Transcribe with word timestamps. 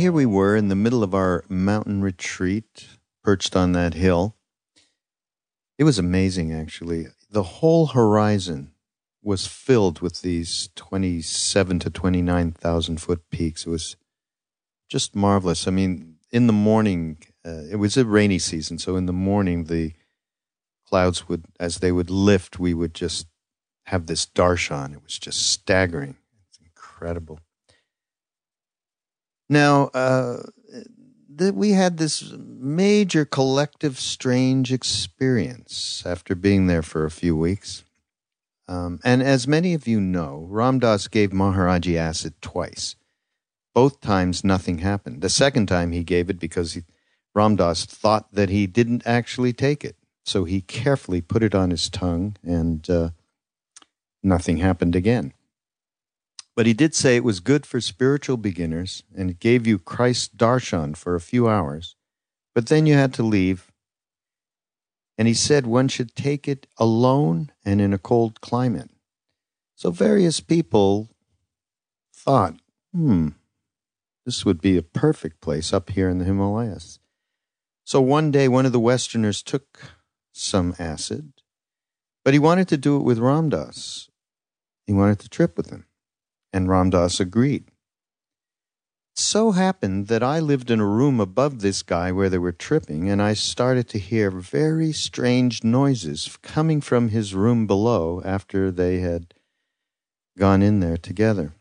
Here 0.00 0.10
we 0.10 0.24
were 0.24 0.56
in 0.56 0.68
the 0.68 0.74
middle 0.74 1.02
of 1.02 1.14
our 1.14 1.44
mountain 1.46 2.00
retreat, 2.00 2.88
perched 3.22 3.54
on 3.54 3.72
that 3.72 3.92
hill. 3.92 4.34
It 5.76 5.84
was 5.84 5.98
amazing, 5.98 6.54
actually. 6.54 7.08
The 7.30 7.42
whole 7.42 7.88
horizon 7.88 8.72
was 9.22 9.46
filled 9.46 10.00
with 10.00 10.22
these 10.22 10.70
27 10.74 11.80
to 11.80 11.90
29,000 11.90 12.98
foot 12.98 13.28
peaks. 13.28 13.66
It 13.66 13.68
was 13.68 13.96
just 14.88 15.14
marvelous. 15.14 15.68
I 15.68 15.70
mean, 15.70 16.16
in 16.30 16.46
the 16.46 16.54
morning, 16.54 17.18
uh, 17.44 17.64
it 17.70 17.76
was 17.76 17.98
a 17.98 18.06
rainy 18.06 18.38
season, 18.38 18.78
so 18.78 18.96
in 18.96 19.04
the 19.04 19.12
morning, 19.12 19.64
the 19.64 19.92
clouds 20.88 21.28
would, 21.28 21.44
as 21.60 21.80
they 21.80 21.92
would 21.92 22.08
lift, 22.08 22.58
we 22.58 22.72
would 22.72 22.94
just 22.94 23.26
have 23.84 24.06
this 24.06 24.24
darshan. 24.24 24.94
It 24.94 25.02
was 25.02 25.18
just 25.18 25.52
staggering. 25.52 26.16
It's 26.48 26.58
incredible. 26.58 27.40
Now, 29.50 29.90
uh, 29.92 30.44
we 31.52 31.72
had 31.72 31.96
this 31.98 32.32
major 32.38 33.24
collective 33.24 33.98
strange 33.98 34.72
experience 34.72 36.04
after 36.06 36.36
being 36.36 36.68
there 36.68 36.82
for 36.82 37.04
a 37.04 37.10
few 37.10 37.36
weeks. 37.36 37.82
Um, 38.68 39.00
and 39.02 39.24
as 39.24 39.48
many 39.48 39.74
of 39.74 39.88
you 39.88 40.00
know, 40.00 40.46
Ram 40.48 40.78
Dass 40.78 41.08
gave 41.08 41.32
Maharaj-ji 41.32 41.98
acid 41.98 42.34
twice. 42.40 42.94
Both 43.74 44.00
times 44.00 44.44
nothing 44.44 44.78
happened. 44.78 45.20
The 45.20 45.28
second 45.28 45.66
time 45.66 45.90
he 45.90 46.04
gave 46.04 46.30
it 46.30 46.38
because 46.38 46.74
he, 46.74 46.82
Ram 47.34 47.56
Dass 47.56 47.84
thought 47.84 48.32
that 48.32 48.50
he 48.50 48.68
didn't 48.68 49.02
actually 49.04 49.52
take 49.52 49.84
it. 49.84 49.96
So 50.24 50.44
he 50.44 50.60
carefully 50.60 51.20
put 51.20 51.42
it 51.42 51.56
on 51.56 51.70
his 51.70 51.90
tongue 51.90 52.36
and 52.44 52.88
uh, 52.88 53.10
nothing 54.22 54.58
happened 54.58 54.94
again. 54.94 55.32
But 56.56 56.66
he 56.66 56.74
did 56.74 56.94
say 56.94 57.16
it 57.16 57.24
was 57.24 57.40
good 57.40 57.64
for 57.64 57.80
spiritual 57.80 58.36
beginners 58.36 59.02
and 59.16 59.30
it 59.30 59.40
gave 59.40 59.66
you 59.66 59.78
Christ's 59.78 60.28
darshan 60.28 60.96
for 60.96 61.14
a 61.14 61.20
few 61.20 61.48
hours, 61.48 61.96
but 62.54 62.66
then 62.66 62.86
you 62.86 62.94
had 62.94 63.14
to 63.14 63.22
leave. 63.22 63.70
And 65.16 65.28
he 65.28 65.34
said 65.34 65.66
one 65.66 65.88
should 65.88 66.14
take 66.14 66.48
it 66.48 66.66
alone 66.76 67.52
and 67.64 67.80
in 67.80 67.92
a 67.92 67.98
cold 67.98 68.40
climate. 68.40 68.90
So 69.76 69.90
various 69.90 70.40
people 70.40 71.08
thought, 72.12 72.56
hmm, 72.92 73.28
this 74.26 74.44
would 74.44 74.60
be 74.60 74.76
a 74.76 74.82
perfect 74.82 75.40
place 75.40 75.72
up 75.72 75.90
here 75.90 76.08
in 76.08 76.18
the 76.18 76.24
Himalayas. 76.24 76.98
So 77.84 78.00
one 78.00 78.30
day, 78.30 78.48
one 78.48 78.66
of 78.66 78.72
the 78.72 78.80
Westerners 78.80 79.42
took 79.42 79.94
some 80.32 80.74
acid, 80.78 81.32
but 82.24 82.34
he 82.34 82.38
wanted 82.38 82.68
to 82.68 82.76
do 82.76 82.96
it 82.96 83.02
with 83.02 83.18
Ram 83.18 83.48
Dass. 83.48 84.10
He 84.86 84.92
wanted 84.92 85.18
to 85.20 85.28
trip 85.28 85.56
with 85.56 85.70
him 85.70 85.86
and 86.52 86.68
Ram 86.68 86.90
Dass 86.90 87.20
agreed. 87.20 87.64
So 89.16 89.50
happened 89.52 90.06
that 90.06 90.22
I 90.22 90.40
lived 90.40 90.70
in 90.70 90.80
a 90.80 90.86
room 90.86 91.20
above 91.20 91.60
this 91.60 91.82
guy 91.82 92.10
where 92.10 92.30
they 92.30 92.38
were 92.38 92.52
tripping, 92.52 93.10
and 93.10 93.20
I 93.20 93.34
started 93.34 93.88
to 93.88 93.98
hear 93.98 94.30
very 94.30 94.92
strange 94.92 95.62
noises 95.62 96.38
coming 96.42 96.80
from 96.80 97.10
his 97.10 97.34
room 97.34 97.66
below 97.66 98.22
after 98.24 98.70
they 98.70 99.00
had 99.00 99.34
gone 100.38 100.62
in 100.62 100.80
there 100.80 100.96
together. 100.96 101.54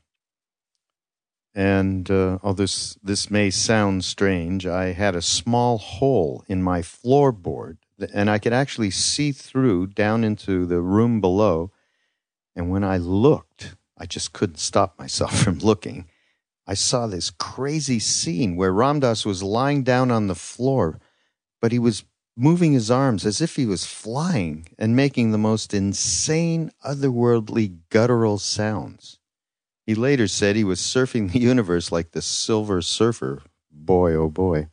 And 1.53 2.09
uh, 2.09 2.37
oh, 2.43 2.53
this 2.53 2.97
this 3.03 3.29
may 3.29 3.49
sound 3.49 4.05
strange. 4.05 4.65
I 4.65 4.93
had 4.93 5.15
a 5.15 5.21
small 5.21 5.79
hole 5.79 6.45
in 6.47 6.63
my 6.63 6.81
floorboard, 6.81 7.77
and 8.13 8.29
I 8.29 8.37
could 8.37 8.53
actually 8.53 8.91
see 8.91 9.31
through 9.31 9.87
down 9.87 10.23
into 10.23 10.65
the 10.65 10.79
room 10.79 11.19
below. 11.19 11.71
And 12.55 12.69
when 12.69 12.83
I 12.83 12.97
looked, 12.97 13.75
I 13.99 14.05
just 14.05 14.33
couldn't 14.33 14.59
stop 14.59 14.97
myself 14.97 15.37
from 15.43 15.59
looking. 15.59 16.07
I 16.65 16.75
saw 16.75 17.07
this 17.07 17.31
crazy 17.31 17.99
scene 17.99 18.55
where 18.55 18.71
Ram 18.71 18.99
Dass 18.99 19.25
was 19.25 19.43
lying 19.43 19.83
down 19.83 20.11
on 20.11 20.27
the 20.27 20.35
floor, 20.35 20.99
but 21.61 21.71
he 21.71 21.79
was 21.79 22.03
moving 22.37 22.73
his 22.73 22.89
arms 22.89 23.25
as 23.25 23.41
if 23.41 23.55
he 23.55 23.65
was 23.65 23.85
flying 23.85 24.67
and 24.77 24.95
making 24.95 25.31
the 25.31 25.37
most 25.37 25.73
insane, 25.73 26.71
otherworldly, 26.85 27.79
guttural 27.89 28.37
sounds. 28.37 29.19
He 29.85 29.95
later 29.95 30.27
said 30.27 30.55
he 30.55 30.63
was 30.63 30.79
surfing 30.79 31.31
the 31.31 31.39
universe 31.53 31.91
like 31.91 32.11
the 32.11 32.21
Silver 32.21 32.81
Surfer. 32.81 33.41
Boy, 33.71 34.13
oh 34.13 34.29
boy. 34.29 34.69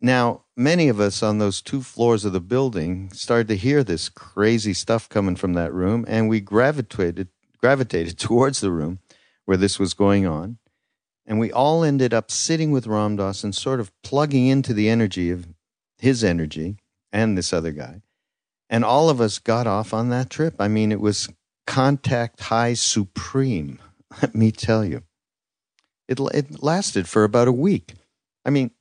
Now, 0.00 0.44
many 0.56 0.88
of 0.88 0.98
us 0.98 1.22
on 1.22 1.38
those 1.38 1.60
two 1.60 1.82
floors 1.82 2.24
of 2.24 2.32
the 2.32 2.40
building 2.40 3.10
started 3.12 3.48
to 3.48 3.56
hear 3.56 3.84
this 3.84 4.08
crazy 4.08 4.72
stuff 4.72 5.08
coming 5.10 5.36
from 5.36 5.52
that 5.52 5.74
room, 5.74 6.06
and 6.08 6.28
we 6.28 6.40
gravitated 6.40 7.28
gravitated 7.60 8.18
towards 8.18 8.60
the 8.60 8.70
room 8.70 8.98
where 9.44 9.56
this 9.56 9.78
was 9.78 9.94
going 9.94 10.26
on. 10.26 10.58
And 11.26 11.38
we 11.38 11.52
all 11.52 11.84
ended 11.84 12.12
up 12.12 12.30
sitting 12.30 12.70
with 12.70 12.86
Ram 12.86 13.16
Dass 13.16 13.44
and 13.44 13.54
sort 13.54 13.78
of 13.78 13.92
plugging 14.02 14.46
into 14.46 14.74
the 14.74 14.88
energy 14.88 15.30
of 15.30 15.46
his 15.98 16.24
energy 16.24 16.76
and 17.12 17.36
this 17.36 17.52
other 17.52 17.70
guy. 17.70 18.02
And 18.68 18.84
all 18.84 19.10
of 19.10 19.20
us 19.20 19.38
got 19.38 19.66
off 19.66 19.92
on 19.92 20.08
that 20.10 20.30
trip. 20.30 20.54
I 20.58 20.68
mean, 20.68 20.92
it 20.92 21.00
was 21.00 21.28
contact 21.66 22.40
high 22.40 22.74
supreme, 22.74 23.78
let 24.22 24.34
me 24.34 24.50
tell 24.50 24.84
you. 24.84 25.02
It, 26.08 26.18
it 26.34 26.62
lasted 26.62 27.08
for 27.08 27.22
about 27.22 27.46
a 27.46 27.52
week. 27.52 27.94
I 28.44 28.50
mean, 28.50 28.72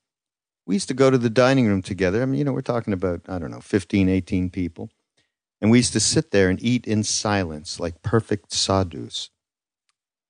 we 0.65 0.75
used 0.75 0.87
to 0.87 0.93
go 0.93 1.11
to 1.11 1.17
the 1.17 1.29
dining 1.29 1.67
room 1.67 1.81
together. 1.81 2.21
I 2.21 2.25
mean, 2.25 2.39
you 2.39 2.45
know, 2.45 2.53
we're 2.53 2.61
talking 2.61 2.93
about, 2.93 3.21
I 3.27 3.37
don't 3.39 3.51
know, 3.51 3.59
15, 3.59 4.09
18 4.09 4.49
people. 4.49 4.89
And 5.61 5.69
we 5.69 5.79
used 5.79 5.93
to 5.93 5.99
sit 5.99 6.31
there 6.31 6.49
and 6.49 6.61
eat 6.63 6.87
in 6.87 7.03
silence 7.03 7.79
like 7.79 8.01
perfect 8.01 8.53
sadhus. 8.53 9.29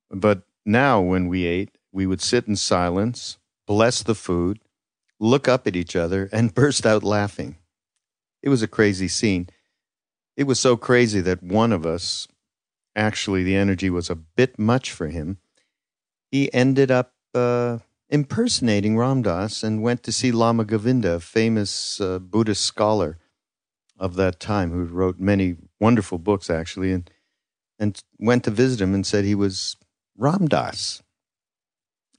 But 0.10 0.42
now, 0.66 1.02
when 1.02 1.28
we 1.28 1.46
ate, 1.46 1.78
we 1.92 2.06
would 2.06 2.22
sit 2.22 2.48
in 2.48 2.56
silence, 2.56 3.38
bless 3.68 4.02
the 4.02 4.16
food, 4.16 4.60
look 5.20 5.48
up 5.48 5.68
at 5.68 5.76
each 5.76 5.96
other, 5.96 6.30
and 6.32 6.54
burst 6.56 6.86
out 6.86 7.04
laughing. 7.04 7.58
It 8.42 8.50
was 8.50 8.62
a 8.62 8.68
crazy 8.68 9.08
scene. 9.08 9.50
It 10.36 10.44
was 10.44 10.60
so 10.60 10.78
crazy 10.78 11.22
that 11.22 11.44
one 11.44 11.74
of 11.74 11.86
us, 11.86 12.28
actually, 12.96 13.44
the 13.44 13.56
energy 13.56 13.90
was 13.90 14.10
a 14.10 14.16
bit 14.16 14.58
much 14.58 14.92
for 14.92 15.08
him. 15.08 15.38
He 16.32 16.52
ended 16.54 16.90
up 16.90 17.14
uh, 17.36 17.80
impersonating 18.10 18.98
Ram 18.98 19.22
Dass 19.22 19.64
and 19.64 19.84
went 19.84 20.04
to 20.04 20.12
see 20.12 20.32
Lama 20.32 20.64
Govinda, 20.64 21.16
a 21.16 21.20
famous 21.20 22.00
uh, 22.00 22.20
Buddhist 22.20 22.64
scholar 22.64 23.18
of 24.00 24.16
that 24.16 24.40
time 24.40 24.72
who 24.72 24.86
wrote 24.86 25.20
many 25.20 25.58
wonderful 25.80 26.18
books 26.18 26.50
actually 26.50 26.92
and 26.92 27.10
and 27.78 28.02
went 28.18 28.44
to 28.44 28.52
visit 28.52 28.82
him 28.82 28.94
and 28.94 29.06
said 29.06 29.24
he 29.24 29.36
was 29.36 29.78
Ram 30.18 30.48
Dass. 30.48 31.02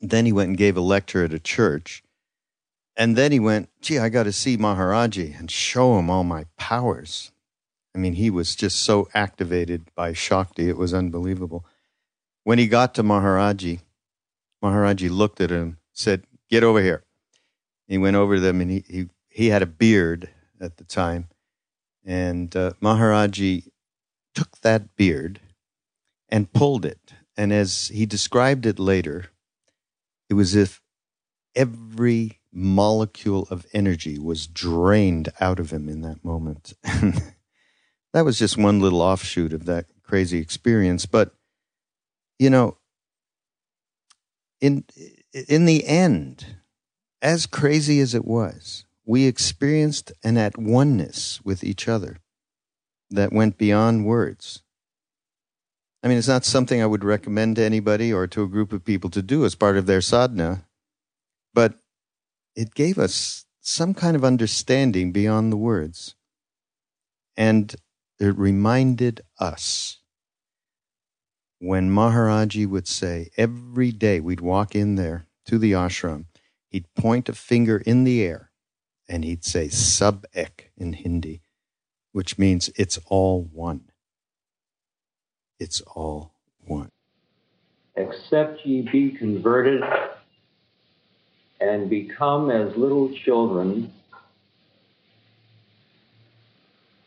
Then 0.00 0.24
he 0.24 0.32
went 0.32 0.48
and 0.48 0.56
gave 0.56 0.76
a 0.76 0.80
lecture 0.80 1.22
at 1.22 1.34
a 1.34 1.38
church. 1.38 2.02
And 2.96 3.14
then 3.14 3.30
he 3.30 3.38
went, 3.38 3.68
gee, 3.82 3.98
I 3.98 4.08
got 4.08 4.22
to 4.22 4.32
see 4.32 4.56
Maharaj-ji 4.56 5.34
and 5.38 5.50
show 5.50 5.98
him 5.98 6.08
all 6.08 6.24
my 6.24 6.46
powers. 6.56 7.30
I 7.94 7.98
mean, 7.98 8.14
he 8.14 8.30
was 8.30 8.56
just 8.56 8.80
so 8.80 9.08
activated 9.14 9.94
by 9.94 10.12
Shakti, 10.14 10.68
it 10.68 10.76
was 10.76 10.94
unbelievable. 10.94 11.66
When 12.44 12.58
he 12.58 12.66
got 12.66 12.94
to 12.94 13.02
Maharaj-ji, 13.02 13.80
Maharaj-ji 14.62 15.08
looked 15.08 15.40
at 15.40 15.50
him, 15.50 15.78
said, 15.92 16.24
Get 16.48 16.64
over 16.64 16.80
here. 16.80 17.04
He 17.86 17.98
went 17.98 18.16
over 18.16 18.36
to 18.36 18.40
them 18.40 18.60
and 18.60 18.70
he, 18.70 18.84
he, 18.88 19.08
he 19.28 19.48
had 19.48 19.62
a 19.62 19.66
beard 19.66 20.30
at 20.60 20.78
the 20.78 20.84
time. 20.84 21.28
And 22.04 22.54
uh, 22.56 22.72
Maharaj-ji 22.80 23.64
took 24.34 24.60
that 24.60 24.96
beard 24.96 25.40
and 26.28 26.52
pulled 26.52 26.84
it. 26.84 27.14
And 27.36 27.52
as 27.52 27.88
he 27.88 28.06
described 28.06 28.66
it 28.66 28.78
later, 28.78 29.26
it 30.28 30.34
was 30.34 30.54
as 30.54 30.62
if 30.62 30.82
every 31.54 32.40
molecule 32.52 33.46
of 33.50 33.66
energy 33.72 34.18
was 34.18 34.46
drained 34.46 35.28
out 35.40 35.58
of 35.60 35.72
him 35.72 35.88
in 35.88 36.02
that 36.02 36.24
moment. 36.24 36.72
that 36.82 38.24
was 38.24 38.38
just 38.38 38.56
one 38.56 38.80
little 38.80 39.02
offshoot 39.02 39.52
of 39.52 39.66
that 39.66 39.86
crazy 40.02 40.38
experience. 40.38 41.06
But, 41.06 41.32
you 42.38 42.50
know, 42.50 42.76
in, 44.60 44.84
in 45.48 45.64
the 45.64 45.86
end, 45.86 46.44
as 47.22 47.46
crazy 47.46 48.00
as 48.00 48.14
it 48.14 48.24
was, 48.24 48.84
we 49.10 49.26
experienced 49.26 50.12
an 50.22 50.36
at 50.36 50.56
oneness 50.56 51.40
with 51.42 51.64
each 51.64 51.88
other 51.88 52.18
that 53.10 53.32
went 53.32 53.58
beyond 53.58 54.06
words. 54.06 54.62
I 56.00 56.06
mean, 56.06 56.16
it's 56.16 56.28
not 56.28 56.44
something 56.44 56.80
I 56.80 56.86
would 56.86 57.02
recommend 57.02 57.56
to 57.56 57.64
anybody 57.64 58.12
or 58.12 58.28
to 58.28 58.44
a 58.44 58.48
group 58.48 58.72
of 58.72 58.84
people 58.84 59.10
to 59.10 59.20
do 59.20 59.44
as 59.44 59.56
part 59.56 59.76
of 59.76 59.86
their 59.86 60.00
sadhana, 60.00 60.64
but 61.52 61.74
it 62.54 62.72
gave 62.76 62.98
us 62.98 63.46
some 63.60 63.94
kind 63.94 64.14
of 64.14 64.24
understanding 64.24 65.10
beyond 65.10 65.52
the 65.52 65.56
words. 65.56 66.14
And 67.36 67.74
it 68.20 68.38
reminded 68.38 69.22
us 69.40 69.98
when 71.58 71.90
Maharaj-ji 71.90 72.64
would 72.64 72.86
say, 72.86 73.30
every 73.36 73.90
day 73.90 74.20
we'd 74.20 74.40
walk 74.40 74.76
in 74.76 74.94
there 74.94 75.26
to 75.46 75.58
the 75.58 75.72
ashram, 75.72 76.26
he'd 76.68 76.94
point 76.94 77.28
a 77.28 77.32
finger 77.32 77.78
in 77.78 78.04
the 78.04 78.22
air 78.22 78.49
and 79.10 79.24
he'd 79.24 79.44
say 79.44 79.68
sub 79.68 80.24
ek 80.34 80.70
in 80.78 80.92
Hindi, 80.92 81.42
which 82.12 82.38
means 82.38 82.70
it's 82.76 82.98
all 83.06 83.42
one. 83.52 83.90
It's 85.58 85.80
all 85.80 86.32
one. 86.64 86.90
Except 87.96 88.64
ye 88.64 88.82
be 88.82 89.10
converted 89.10 89.82
and 91.60 91.90
become 91.90 92.50
as 92.50 92.74
little 92.76 93.12
children, 93.24 93.92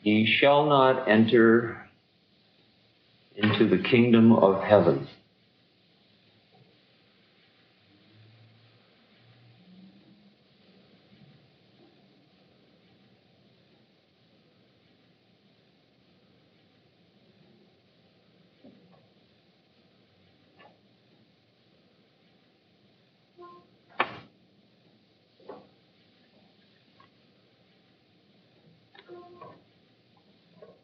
ye 0.04 0.26
shall 0.26 0.66
not 0.66 1.08
enter 1.08 1.88
into 3.38 3.66
the 3.66 3.82
kingdom 3.82 4.34
of 4.34 4.62
heaven. 4.62 5.08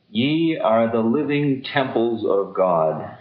Ye 0.10 0.58
are 0.58 0.92
the 0.92 1.00
living 1.00 1.64
temples 1.64 2.26
of 2.26 2.56
God. 2.56 3.18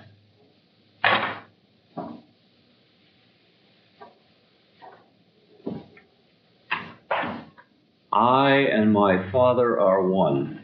I 8.10 8.50
and 8.72 8.92
my 8.92 9.30
Father 9.30 9.78
are 9.78 10.02
one. 10.08 10.57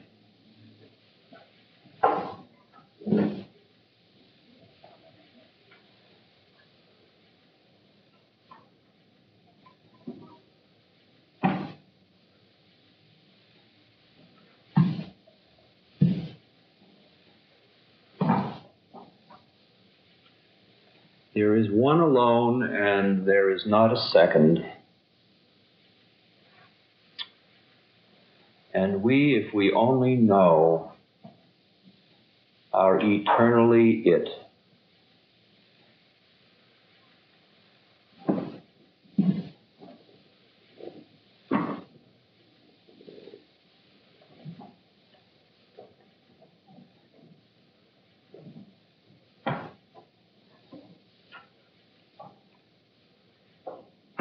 There 21.45 21.57
is 21.57 21.69
one 21.71 22.01
alone, 22.01 22.63
and 22.63 23.27
there 23.27 23.51
is 23.51 23.67
not 23.67 23.93
a 23.93 24.01
second. 24.01 24.65
And 28.73 29.03
we, 29.03 29.37
if 29.37 29.53
we 29.53 29.71
only 29.71 30.17
know, 30.17 30.93
are 32.73 32.99
eternally 32.99 34.05
it. 34.07 34.27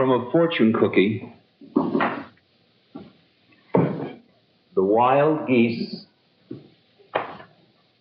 From 0.04 0.28
a 0.28 0.32
fortune 0.32 0.74
cookie, 0.74 1.34
the 4.76 4.84
wild 4.84 5.48
geese 5.48 6.06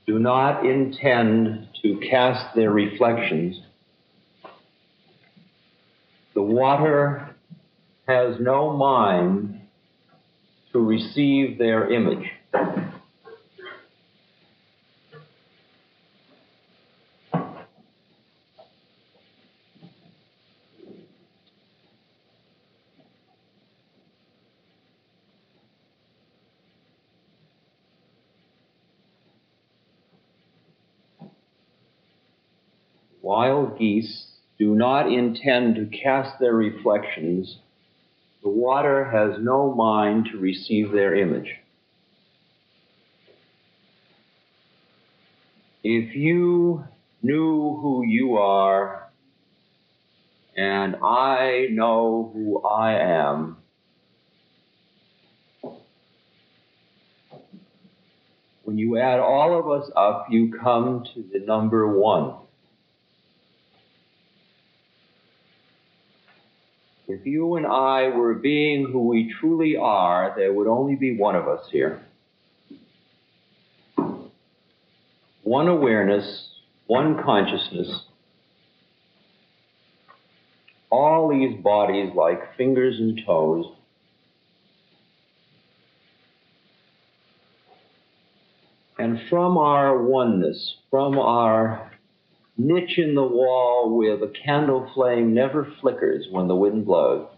do 0.04 0.18
not 0.18 0.66
intend 0.66 1.68
to 1.80 2.00
cast 2.10 2.56
their 2.56 2.72
reflections. 2.72 3.60
The 6.34 6.42
water 6.42 7.36
has 8.08 8.34
no 8.40 8.76
mind 8.76 9.60
to 10.72 10.80
receive 10.80 11.56
their 11.56 11.88
image. 11.88 12.32
Wild 33.24 33.71
do 34.58 34.74
not 34.74 35.10
intend 35.10 35.74
to 35.74 35.86
cast 35.86 36.38
their 36.38 36.54
reflections. 36.54 37.58
The 38.42 38.48
water 38.48 39.04
has 39.04 39.42
no 39.42 39.74
mind 39.74 40.28
to 40.30 40.38
receive 40.38 40.92
their 40.92 41.16
image. 41.16 41.56
If 45.82 46.14
you 46.14 46.84
knew 47.22 47.78
who 47.80 48.04
you 48.06 48.36
are, 48.36 49.10
and 50.56 50.96
I 51.02 51.66
know 51.70 52.30
who 52.32 52.62
I 52.62 53.00
am, 53.00 53.56
when 58.62 58.78
you 58.78 58.96
add 58.98 59.18
all 59.18 59.58
of 59.58 59.82
us 59.82 59.90
up, 59.96 60.28
you 60.30 60.52
come 60.62 61.04
to 61.14 61.24
the 61.32 61.44
number 61.44 61.98
one. 61.98 62.36
If 67.12 67.26
you 67.26 67.56
and 67.56 67.66
I 67.66 68.08
were 68.08 68.32
being 68.32 68.88
who 68.90 69.06
we 69.06 69.34
truly 69.38 69.76
are, 69.76 70.32
there 70.34 70.50
would 70.50 70.66
only 70.66 70.96
be 70.96 71.14
one 71.14 71.36
of 71.36 71.46
us 71.46 71.68
here. 71.70 72.00
One 75.42 75.68
awareness, 75.68 76.48
one 76.86 77.22
consciousness. 77.22 78.04
All 80.88 81.28
these 81.28 81.62
bodies 81.62 82.12
like 82.14 82.56
fingers 82.56 82.98
and 82.98 83.20
toes. 83.26 83.66
And 88.98 89.20
from 89.28 89.58
our 89.58 90.02
oneness, 90.02 90.76
from 90.90 91.18
our 91.18 91.91
niche 92.56 92.98
in 92.98 93.14
the 93.14 93.22
wall 93.22 93.96
where 93.96 94.16
the 94.16 94.32
candle 94.44 94.90
flame 94.94 95.34
never 95.34 95.72
flickers 95.80 96.26
when 96.30 96.48
the 96.48 96.56
wind 96.56 96.84
blows. 96.84 97.28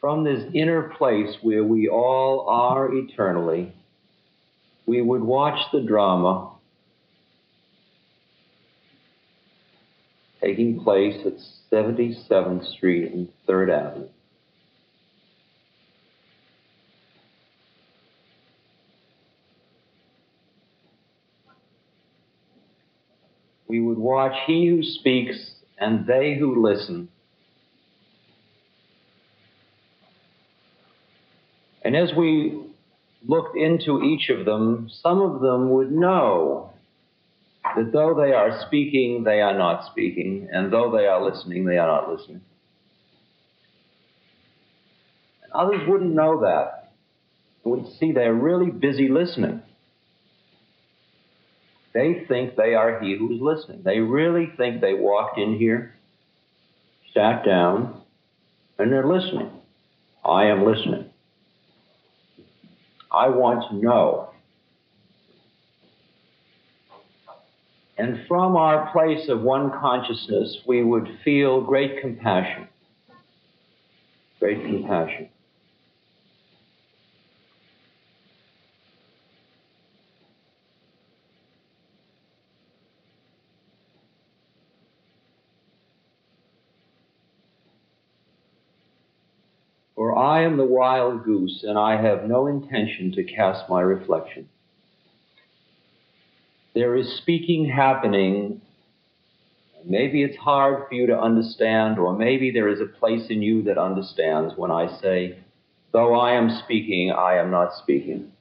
From 0.00 0.24
this 0.24 0.44
inner 0.54 0.94
place 0.96 1.36
where 1.42 1.64
we 1.64 1.88
all 1.88 2.48
are 2.48 2.94
eternally, 2.94 3.72
we 4.86 5.02
would 5.02 5.22
watch 5.22 5.58
the 5.72 5.80
drama 5.80 6.52
taking 10.40 10.80
place 10.80 11.16
at 11.26 11.34
77th 11.72 12.72
Street 12.76 13.12
and 13.12 13.28
3rd 13.48 13.70
Avenue. 13.70 14.08
we 23.68 23.80
would 23.80 23.95
watch 24.06 24.34
he 24.46 24.68
who 24.68 24.82
speaks 24.82 25.36
and 25.78 26.06
they 26.06 26.36
who 26.38 26.62
listen. 26.62 27.08
And 31.82 31.96
as 31.96 32.12
we 32.16 32.62
looked 33.26 33.56
into 33.56 34.02
each 34.02 34.30
of 34.30 34.44
them, 34.44 34.88
some 35.02 35.20
of 35.20 35.40
them 35.40 35.70
would 35.70 35.90
know 35.90 36.70
that 37.76 37.92
though 37.92 38.14
they 38.14 38.32
are 38.32 38.62
speaking, 38.66 39.24
they 39.24 39.40
are 39.40 39.56
not 39.56 39.90
speaking, 39.90 40.48
and 40.52 40.72
though 40.72 40.90
they 40.96 41.06
are 41.06 41.22
listening, 41.22 41.64
they 41.64 41.76
are 41.76 41.88
not 41.88 42.08
listening. 42.08 42.42
Others 45.52 45.82
wouldn't 45.88 46.14
know 46.14 46.40
that. 46.40 46.92
Would 47.64 47.86
see 47.98 48.12
they're 48.12 48.32
really 48.32 48.70
busy 48.70 49.08
listening. 49.08 49.62
They 51.96 52.26
think 52.28 52.56
they 52.56 52.74
are 52.74 53.00
he 53.00 53.16
who's 53.16 53.40
listening. 53.40 53.80
They 53.82 54.00
really 54.00 54.52
think 54.58 54.82
they 54.82 54.92
walked 54.92 55.38
in 55.38 55.56
here, 55.56 55.94
sat 57.14 57.42
down, 57.42 58.02
and 58.78 58.92
they're 58.92 59.06
listening. 59.06 59.50
I 60.22 60.44
am 60.44 60.66
listening. 60.66 61.06
I 63.10 63.30
want 63.30 63.70
to 63.70 63.76
know. 63.76 64.28
And 67.96 68.26
from 68.28 68.56
our 68.56 68.92
place 68.92 69.30
of 69.30 69.40
one 69.40 69.70
consciousness, 69.80 70.58
we 70.66 70.84
would 70.84 71.08
feel 71.24 71.62
great 71.62 72.02
compassion. 72.02 72.68
Great 74.38 74.60
compassion. 74.60 75.30
I 90.16 90.42
am 90.42 90.56
the 90.56 90.64
wild 90.64 91.24
goose, 91.24 91.62
and 91.62 91.78
I 91.78 92.00
have 92.00 92.24
no 92.24 92.46
intention 92.46 93.12
to 93.12 93.24
cast 93.24 93.68
my 93.68 93.82
reflection. 93.82 94.48
There 96.74 96.96
is 96.96 97.18
speaking 97.18 97.68
happening. 97.68 98.62
Maybe 99.84 100.22
it's 100.22 100.36
hard 100.36 100.88
for 100.88 100.94
you 100.94 101.06
to 101.08 101.18
understand, 101.18 101.98
or 101.98 102.16
maybe 102.16 102.50
there 102.50 102.68
is 102.68 102.80
a 102.80 102.86
place 102.86 103.26
in 103.28 103.42
you 103.42 103.62
that 103.64 103.78
understands 103.78 104.54
when 104.56 104.70
I 104.70 104.98
say, 105.00 105.38
Though 105.92 106.14
I 106.14 106.32
am 106.32 106.60
speaking, 106.64 107.12
I 107.12 107.36
am 107.36 107.50
not 107.50 107.74
speaking. 107.74 108.32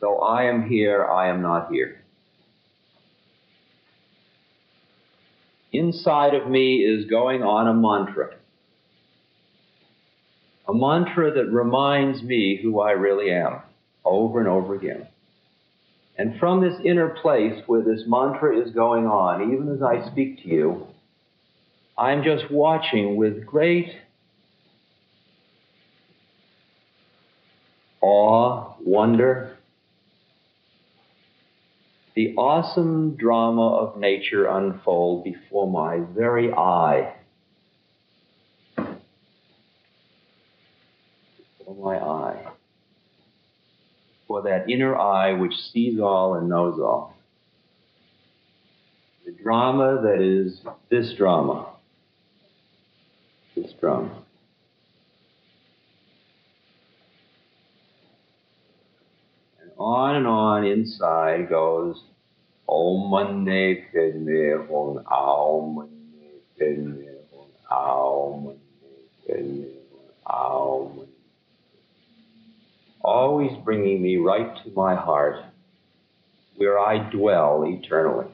Though 0.00 0.18
I 0.18 0.44
am 0.44 0.68
here, 0.68 1.04
I 1.04 1.28
am 1.28 1.42
not 1.42 1.70
here. 1.70 2.02
Inside 5.72 6.34
of 6.34 6.48
me 6.50 6.76
is 6.78 7.06
going 7.06 7.42
on 7.42 7.68
a 7.68 7.74
mantra. 7.74 8.36
A 10.72 10.74
mantra 10.74 11.32
that 11.34 11.52
reminds 11.52 12.22
me 12.22 12.58
who 12.62 12.80
I 12.80 12.92
really 12.92 13.30
am 13.30 13.60
over 14.04 14.38
and 14.38 14.48
over 14.48 14.74
again. 14.74 15.06
And 16.16 16.38
from 16.38 16.60
this 16.60 16.74
inner 16.84 17.10
place 17.10 17.62
where 17.66 17.82
this 17.82 18.04
mantra 18.06 18.58
is 18.58 18.72
going 18.72 19.06
on, 19.06 19.52
even 19.52 19.68
as 19.68 19.82
I 19.82 20.10
speak 20.10 20.42
to 20.42 20.48
you, 20.48 20.86
I'm 21.98 22.22
just 22.22 22.50
watching 22.50 23.16
with 23.16 23.44
great 23.44 23.90
awe, 28.00 28.74
wonder, 28.80 29.56
the 32.14 32.34
awesome 32.36 33.16
drama 33.16 33.76
of 33.76 33.98
nature 33.98 34.46
unfold 34.46 35.24
before 35.24 35.70
my 35.70 36.00
very 36.14 36.52
eye. 36.52 37.14
Before 41.58 41.94
my 41.94 41.96
eye. 41.96 42.52
For 44.32 44.40
that 44.44 44.70
inner 44.70 44.96
eye 44.96 45.34
which 45.34 45.52
sees 45.74 46.00
all 46.00 46.36
and 46.36 46.48
knows 46.48 46.80
all. 46.80 47.14
The 49.26 49.32
drama 49.32 50.00
that 50.04 50.22
is 50.22 50.58
this 50.88 51.12
drama. 51.18 51.66
This 53.54 53.74
drama. 53.78 54.22
And 59.60 59.70
on 59.76 60.16
and 60.16 60.26
on 60.26 60.64
inside 60.64 61.50
goes 61.50 62.02
Om 62.66 63.10
Mani 63.10 63.84
Padme 63.92 64.66
Hum 64.66 65.04
Aum 65.12 65.74
Mani 65.74 66.40
Padme 66.58 67.04
Hum 67.34 67.48
Aum 67.70 68.44
Mani 68.44 68.56
Padme 69.28 69.66
Hum 70.24 70.24
Aum 70.24 71.01
Always 73.04 73.52
bringing 73.64 74.00
me 74.00 74.16
right 74.16 74.56
to 74.64 74.70
my 74.74 74.94
heart 74.94 75.36
where 76.56 76.78
I 76.78 77.10
dwell 77.10 77.64
eternally. 77.66 78.26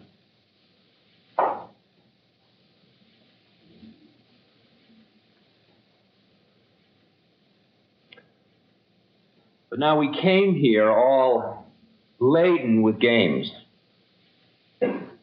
But 9.71 9.79
now 9.79 9.99
we 9.99 10.13
came 10.21 10.55
here 10.55 10.91
all 10.91 11.67
laden 12.19 12.83
with 12.83 12.99
games, 12.99 13.51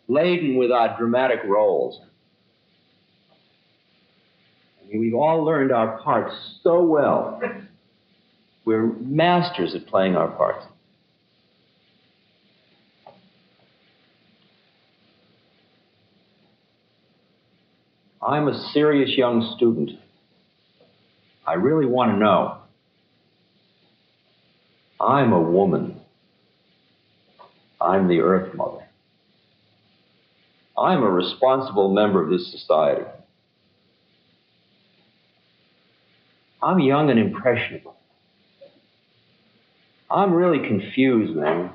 laden 0.07 0.55
with 0.55 0.71
our 0.71 0.97
dramatic 0.97 1.39
roles. 1.45 1.99
I 4.81 4.87
mean, 4.87 5.01
we've 5.01 5.15
all 5.15 5.43
learned 5.43 5.71
our 5.71 5.99
parts 5.99 6.33
so 6.63 6.83
well. 6.83 7.41
We're 8.65 8.87
masters 8.99 9.75
at 9.75 9.85
playing 9.85 10.15
our 10.15 10.27
parts. 10.27 10.65
I'm 18.27 18.47
a 18.47 18.69
serious 18.73 19.15
young 19.15 19.53
student. 19.55 19.91
I 21.45 21.53
really 21.53 21.85
want 21.85 22.11
to 22.11 22.17
know 22.17 22.57
I'm 24.99 25.31
a 25.31 25.41
woman. 25.41 26.01
I'm 27.79 28.07
the 28.07 28.21
Earth 28.21 28.55
Mother. 28.55 28.87
I'm 30.75 31.03
a 31.03 31.09
responsible 31.09 31.93
member 31.93 32.23
of 32.23 32.31
this 32.31 32.51
society. 32.51 33.05
I'm 36.63 36.79
young 36.79 37.11
and 37.11 37.19
impressionable. 37.19 37.95
I'm 40.09 40.33
really 40.33 40.67
confused, 40.67 41.35
man. 41.35 41.71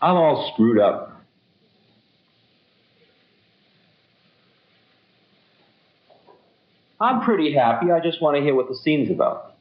I'm 0.00 0.16
all 0.16 0.52
screwed 0.52 0.80
up. 0.80 1.12
I'm 7.00 7.22
pretty 7.22 7.52
happy. 7.52 7.90
I 7.90 7.98
just 8.00 8.22
want 8.22 8.36
to 8.36 8.42
hear 8.42 8.54
what 8.54 8.68
the 8.68 8.76
scene's 8.76 9.10
about. 9.10 9.56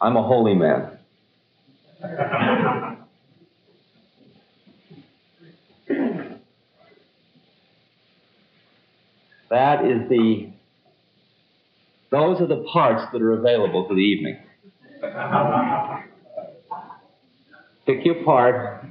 I'm 0.00 0.16
a 0.16 0.22
holy 0.22 0.54
man. 0.54 0.98
That 9.50 9.84
is 9.84 10.08
the, 10.08 10.52
those 12.10 12.40
are 12.40 12.46
the 12.46 12.64
parts 12.72 13.10
that 13.12 13.20
are 13.20 13.32
available 13.32 13.86
for 13.88 13.94
the 13.94 14.00
evening. 14.00 14.38
Pick 17.84 18.04
your 18.04 18.22
part. 18.24 18.84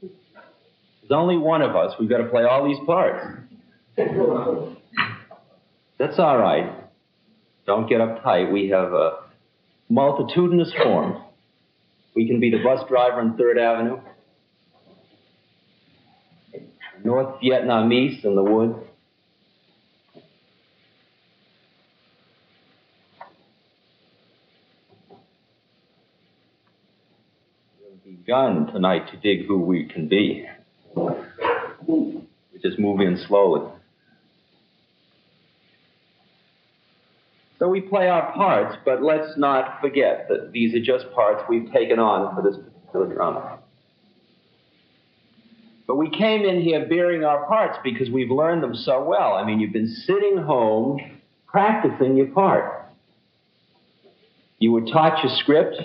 There's 0.00 1.10
only 1.10 1.36
one 1.36 1.62
of 1.62 1.74
us. 1.74 1.94
We've 1.98 2.08
got 2.08 2.18
to 2.18 2.28
play 2.28 2.44
all 2.44 2.66
these 2.66 2.78
parts. 2.86 3.26
That's 5.98 6.18
all 6.18 6.38
right. 6.38 6.72
Don't 7.66 7.88
get 7.88 8.00
uptight. 8.00 8.52
We 8.52 8.68
have 8.68 8.92
a 8.92 9.18
multitudinous 9.88 10.72
form. 10.82 11.22
We 12.14 12.26
can 12.26 12.38
be 12.38 12.50
the 12.50 12.62
bus 12.62 12.86
driver 12.88 13.20
on 13.20 13.36
Third 13.36 13.58
Avenue, 13.58 14.00
North 17.04 17.40
Vietnamese 17.42 18.24
in 18.24 18.34
the 18.34 18.42
woods. 18.42 18.76
We've 27.80 27.85
begun 28.04 28.66
tonight 28.72 29.10
to 29.10 29.16
dig 29.16 29.46
who 29.46 29.58
we 29.58 29.86
can 29.86 30.08
be. 30.08 30.46
We're 30.94 32.22
just 32.62 32.78
moving 32.78 33.16
slowly. 33.28 33.70
So 37.58 37.68
we 37.68 37.80
play 37.80 38.08
our 38.08 38.32
parts, 38.32 38.76
but 38.84 39.02
let's 39.02 39.38
not 39.38 39.80
forget 39.80 40.26
that 40.28 40.52
these 40.52 40.74
are 40.74 40.82
just 40.82 41.10
parts 41.14 41.42
we've 41.48 41.72
taken 41.72 41.98
on 41.98 42.34
for 42.34 42.42
this 42.42 42.58
particular 42.58 43.14
drama. 43.14 43.58
But 45.86 45.96
we 45.96 46.10
came 46.10 46.42
in 46.42 46.60
here 46.60 46.86
bearing 46.86 47.24
our 47.24 47.46
parts 47.46 47.78
because 47.82 48.10
we've 48.10 48.30
learned 48.30 48.62
them 48.62 48.74
so 48.74 49.02
well. 49.04 49.34
I 49.34 49.46
mean, 49.46 49.60
you've 49.60 49.72
been 49.72 49.88
sitting 49.88 50.36
home 50.36 50.98
practicing 51.46 52.16
your 52.16 52.26
part. 52.26 52.92
You 54.58 54.72
were 54.72 54.82
taught 54.82 55.22
your 55.22 55.34
script. 55.36 55.76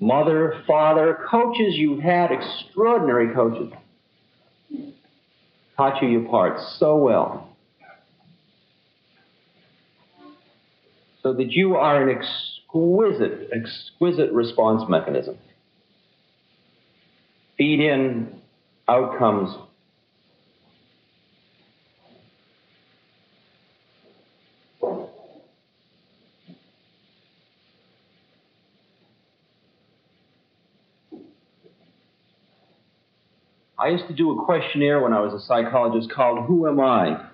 Mother, 0.00 0.62
father, 0.66 1.18
coaches, 1.30 1.74
you've 1.76 2.00
had 2.00 2.30
extraordinary 2.32 3.34
coaches. 3.34 3.72
Taught 5.76 6.02
you 6.02 6.08
your 6.08 6.28
parts 6.28 6.76
so 6.78 6.96
well. 6.96 7.50
so 11.22 11.34
that 11.34 11.52
you 11.52 11.76
are 11.76 12.08
an 12.08 12.16
exquisite, 12.16 13.50
exquisite 13.52 14.32
response 14.32 14.88
mechanism. 14.88 15.36
Feed 17.58 17.80
in 17.80 18.40
outcomes. 18.88 19.54
I 33.80 33.88
used 33.88 34.06
to 34.08 34.14
do 34.14 34.38
a 34.38 34.44
questionnaire 34.44 35.00
when 35.00 35.14
I 35.14 35.20
was 35.20 35.32
a 35.32 35.40
psychologist 35.46 36.12
called 36.14 36.44
Who 36.46 36.68
Am 36.68 36.80
I? 36.80 37.26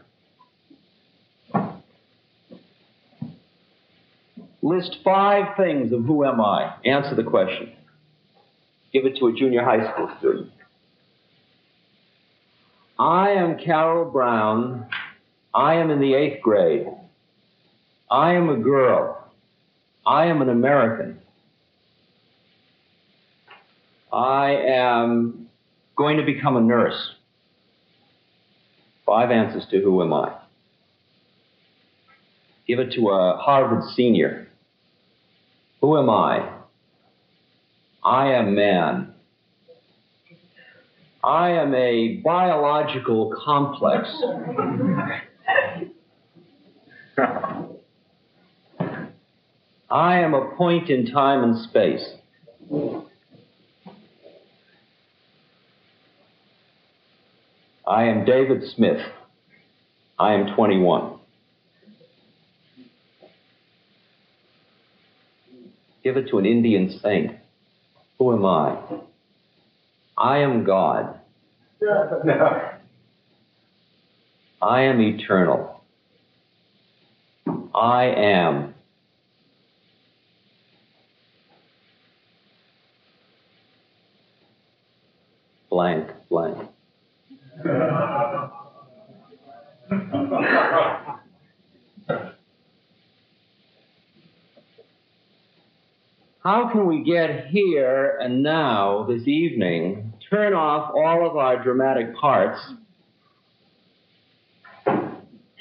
List 4.62 4.96
five 5.04 5.56
things 5.56 5.92
of 5.92 6.04
who 6.04 6.24
am 6.24 6.40
I. 6.40 6.74
Answer 6.84 7.14
the 7.14 7.22
question. 7.22 7.72
Give 8.92 9.06
it 9.06 9.16
to 9.18 9.28
a 9.28 9.32
junior 9.32 9.62
high 9.62 9.92
school 9.92 10.10
student. 10.18 10.50
I 12.98 13.30
am 13.30 13.58
Carol 13.58 14.10
Brown. 14.10 14.86
I 15.54 15.74
am 15.74 15.90
in 15.90 16.00
the 16.00 16.14
eighth 16.14 16.42
grade. 16.42 16.86
I 18.10 18.34
am 18.34 18.48
a 18.48 18.56
girl. 18.56 19.30
I 20.04 20.26
am 20.26 20.42
an 20.42 20.48
American. 20.48 21.20
I 24.12 24.50
am 24.50 25.45
going 25.96 26.18
to 26.18 26.22
become 26.24 26.56
a 26.56 26.60
nurse. 26.60 27.14
Five 29.04 29.30
answers 29.30 29.66
to 29.70 29.80
who 29.80 30.02
am 30.02 30.12
I? 30.12 30.36
Give 32.66 32.78
it 32.80 32.92
to 32.94 33.08
a 33.10 33.36
Harvard 33.36 33.84
senior. 33.94 34.48
Who 35.80 35.96
am 35.96 36.10
I? 36.10 36.52
I 38.04 38.32
am 38.32 38.54
man. 38.54 39.14
I 41.22 41.50
am 41.50 41.74
a 41.74 42.20
biological 42.24 43.34
complex. 43.44 44.08
I 49.88 50.20
am 50.20 50.34
a 50.34 50.54
point 50.56 50.90
in 50.90 51.06
time 51.06 51.42
and 51.44 51.58
space. 51.68 52.04
I 57.86 58.04
am 58.04 58.24
David 58.24 58.68
Smith. 58.74 59.00
I 60.18 60.32
am 60.34 60.54
21. 60.56 61.20
Give 66.02 66.16
it 66.16 66.28
to 66.30 66.38
an 66.38 66.46
Indian 66.46 66.98
saint. 67.00 67.36
Who 68.18 68.32
am 68.32 68.44
I? 68.44 68.76
I 70.18 70.38
am 70.38 70.64
God. 70.64 71.20
I 74.62 74.82
am 74.82 75.00
eternal. 75.00 75.84
I 77.74 78.04
am. 78.06 78.74
Blank, 85.70 86.10
blank. 86.30 86.65
How 96.46 96.70
can 96.70 96.86
we 96.86 97.02
get 97.02 97.48
here 97.48 98.18
and 98.20 98.42
now, 98.44 99.04
this 99.08 99.26
evening, 99.26 100.12
turn 100.30 100.54
off 100.54 100.92
all 100.94 101.28
of 101.28 101.36
our 101.36 101.60
dramatic 101.60 102.14
parts, 102.14 102.60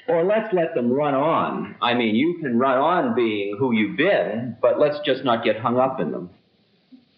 or 0.07 0.24
let's 0.24 0.53
let 0.53 0.75
them 0.75 0.91
run 0.91 1.15
on? 1.15 1.75
I 1.81 1.95
mean, 1.95 2.13
you 2.13 2.38
can 2.39 2.59
run 2.59 2.77
on 2.77 3.15
being 3.15 3.57
who 3.57 3.74
you've 3.74 3.97
been, 3.97 4.57
but 4.62 4.79
let's 4.79 5.00
just 5.03 5.24
not 5.24 5.43
get 5.43 5.59
hung 5.59 5.79
up 5.79 6.00
in 6.00 6.12
them. 6.12 6.29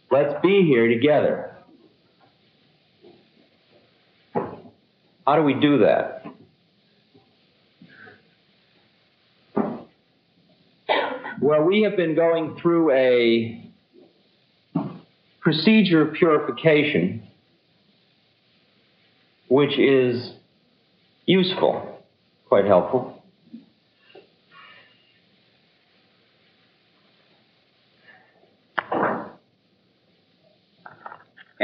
Let's 0.10 0.40
be 0.42 0.64
here 0.64 0.88
together. 0.88 1.57
How 5.28 5.36
do 5.36 5.42
we 5.42 5.56
do 5.56 5.80
that? 5.80 6.24
Well, 11.42 11.64
we 11.64 11.82
have 11.82 11.98
been 11.98 12.16
going 12.16 12.58
through 12.62 12.92
a 12.92 13.62
procedure 15.42 16.08
of 16.08 16.14
purification, 16.14 17.28
which 19.50 19.78
is 19.78 20.32
useful, 21.26 22.06
quite 22.48 22.64
helpful. 22.64 23.17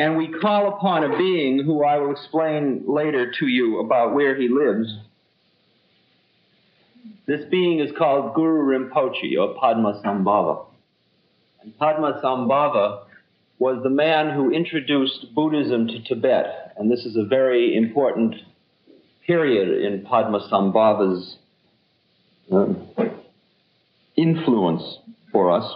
And 0.04 0.18
we 0.18 0.28
call 0.28 0.68
upon 0.68 1.06
a 1.06 1.18
being 1.18 1.64
who 1.64 1.82
I 1.82 1.98
will 1.98 2.12
explain 2.12 2.84
later 2.86 3.32
to 3.40 3.48
you 3.48 3.80
about 3.80 4.14
where 4.14 4.36
he 4.36 4.50
lives. 4.50 4.94
This 7.26 7.46
being 7.50 7.80
is 7.80 7.90
called 7.98 8.34
Guru 8.34 8.90
Rinpoche 8.90 9.40
or 9.40 9.56
Padmasambhava. 9.56 10.66
And 11.62 11.74
Padmasambhava 11.80 13.06
was 13.60 13.82
the 13.82 13.90
man 13.90 14.36
who 14.36 14.52
introduced 14.52 15.34
Buddhism 15.34 15.88
to 15.88 16.04
Tibet. 16.04 16.74
And 16.76 16.92
this 16.92 17.06
is 17.06 17.16
a 17.16 17.24
very 17.24 17.74
important 17.74 18.36
period 19.26 19.86
in 19.86 20.06
Padmasambhava's 20.06 21.38
um, 22.52 22.90
influence 24.18 24.84
for 25.32 25.50
us. 25.50 25.74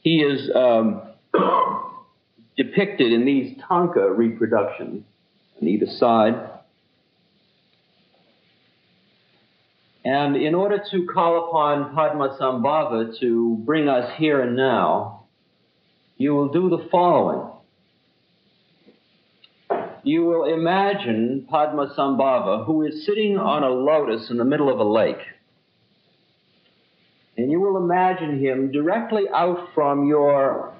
He 0.00 0.22
is 0.22 0.50
um, 0.54 1.02
depicted 2.58 3.12
in 3.12 3.24
these 3.24 3.56
Tanka 3.68 4.12
reproductions 4.12 5.04
on 5.62 5.68
either 5.68 5.86
side. 5.86 6.34
And 10.04 10.36
in 10.36 10.54
order 10.54 10.82
to 10.90 11.06
call 11.06 11.48
upon 11.48 11.94
Padmasambhava 11.94 13.18
to 13.20 13.62
bring 13.64 13.88
us 13.88 14.12
here 14.18 14.40
and 14.42 14.56
now, 14.56 15.26
you 16.16 16.34
will 16.34 16.48
do 16.48 16.68
the 16.68 16.88
following. 16.90 17.48
You 20.02 20.24
will 20.24 20.52
imagine 20.52 21.46
Padmasambhava, 21.52 22.66
who 22.66 22.82
is 22.82 23.06
sitting 23.06 23.38
on 23.38 23.62
a 23.62 23.68
lotus 23.68 24.30
in 24.30 24.38
the 24.38 24.44
middle 24.44 24.72
of 24.72 24.80
a 24.80 24.84
lake. 24.84 25.20
And 27.36 27.52
you 27.52 27.60
will 27.60 27.76
imagine 27.76 28.40
him 28.40 28.72
directly 28.72 29.24
out 29.32 29.68
from 29.74 30.08
your 30.08 30.74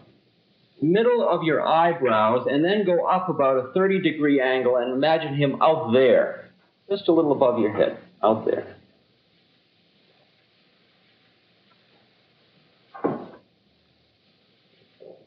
middle 0.81 1.29
of 1.29 1.43
your 1.43 1.67
eyebrows 1.67 2.47
and 2.51 2.65
then 2.65 2.85
go 2.85 3.07
up 3.07 3.29
about 3.29 3.57
a 3.57 3.73
30 3.73 4.01
degree 4.01 4.41
angle 4.41 4.77
and 4.77 4.93
imagine 4.93 5.35
him 5.35 5.61
out 5.63 5.93
there, 5.93 6.51
just 6.89 7.09
a 7.09 7.13
little 7.13 7.33
above 7.33 7.59
your 7.59 7.73
head, 7.73 7.99
out 8.23 8.47
there. 8.47 8.77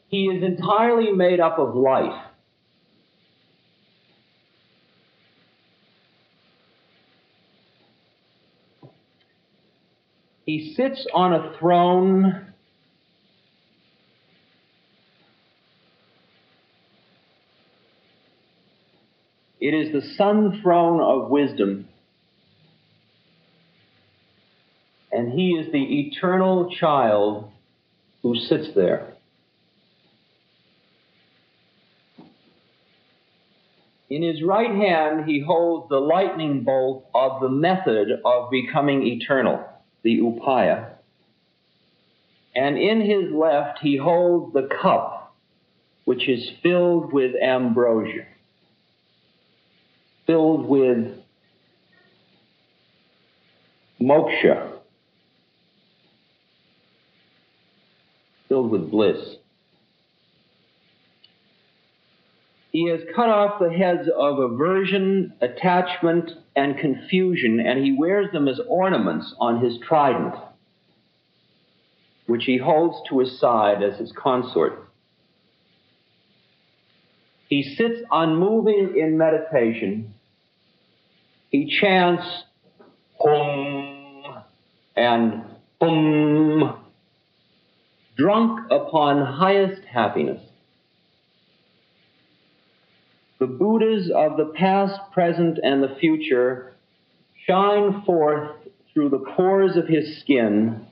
He 0.08 0.26
is 0.26 0.42
entirely 0.42 1.10
made 1.10 1.40
up 1.40 1.58
of 1.58 1.74
light. 1.74 2.28
He 10.44 10.74
sits 10.74 11.06
on 11.14 11.32
a 11.32 11.56
throne 11.58 12.51
It 19.62 19.74
is 19.74 19.92
the 19.92 20.02
sun 20.16 20.60
throne 20.60 21.00
of 21.00 21.30
wisdom. 21.30 21.86
And 25.12 25.32
he 25.32 25.50
is 25.50 25.70
the 25.70 26.00
eternal 26.00 26.68
child 26.68 27.48
who 28.22 28.34
sits 28.34 28.74
there. 28.74 29.14
In 34.10 34.22
his 34.24 34.42
right 34.42 34.74
hand, 34.74 35.26
he 35.26 35.38
holds 35.38 35.88
the 35.88 36.00
lightning 36.00 36.64
bolt 36.64 37.06
of 37.14 37.40
the 37.40 37.48
method 37.48 38.08
of 38.24 38.50
becoming 38.50 39.06
eternal, 39.06 39.64
the 40.02 40.18
upaya. 40.18 40.88
And 42.56 42.76
in 42.76 43.00
his 43.00 43.32
left, 43.32 43.78
he 43.78 43.96
holds 43.96 44.54
the 44.54 44.68
cup, 44.82 45.36
which 46.04 46.28
is 46.28 46.50
filled 46.64 47.12
with 47.12 47.36
ambrosia, 47.40 48.26
filled 50.26 50.66
with 50.66 51.18
moksha, 54.00 54.78
filled 58.48 58.70
with 58.70 58.90
bliss. 58.90 59.36
He 62.72 62.88
has 62.88 63.00
cut 63.14 63.28
off 63.28 63.60
the 63.60 63.70
heads 63.70 64.08
of 64.18 64.38
aversion, 64.38 65.34
attachment, 65.42 66.30
and 66.56 66.78
confusion, 66.78 67.60
and 67.60 67.84
he 67.84 67.92
wears 67.92 68.32
them 68.32 68.48
as 68.48 68.60
ornaments 68.66 69.34
on 69.38 69.62
his 69.62 69.78
trident, 69.86 70.34
which 72.26 72.44
he 72.44 72.56
holds 72.56 72.96
to 73.10 73.18
his 73.18 73.38
side 73.38 73.82
as 73.82 73.98
his 73.98 74.10
consort. 74.12 74.88
He 77.52 77.74
sits 77.76 78.00
unmoving 78.10 78.94
in 78.96 79.18
meditation. 79.18 80.14
He 81.50 81.78
chants 81.78 82.24
Hum 83.20 84.42
and 84.96 85.42
Hum, 85.78 86.82
drunk 88.16 88.70
upon 88.70 89.26
highest 89.26 89.84
happiness. 89.84 90.40
the 93.38 93.46
Buddhas 93.46 94.10
of 94.16 94.38
the 94.38 94.54
past, 94.56 94.98
present, 95.12 95.58
and 95.62 95.82
the 95.82 95.94
future 96.00 96.72
shine 97.46 98.02
forth 98.06 98.48
through 98.94 99.10
the 99.10 99.26
pores 99.36 99.76
of 99.76 99.86
his 99.86 100.20
skin. 100.22 100.86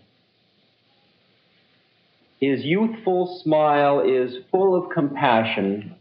His 2.39 2.67
youthful 2.67 3.41
smile 3.43 4.01
is 4.01 4.45
full 4.51 4.75
of 4.75 4.91
compassion. 4.91 5.97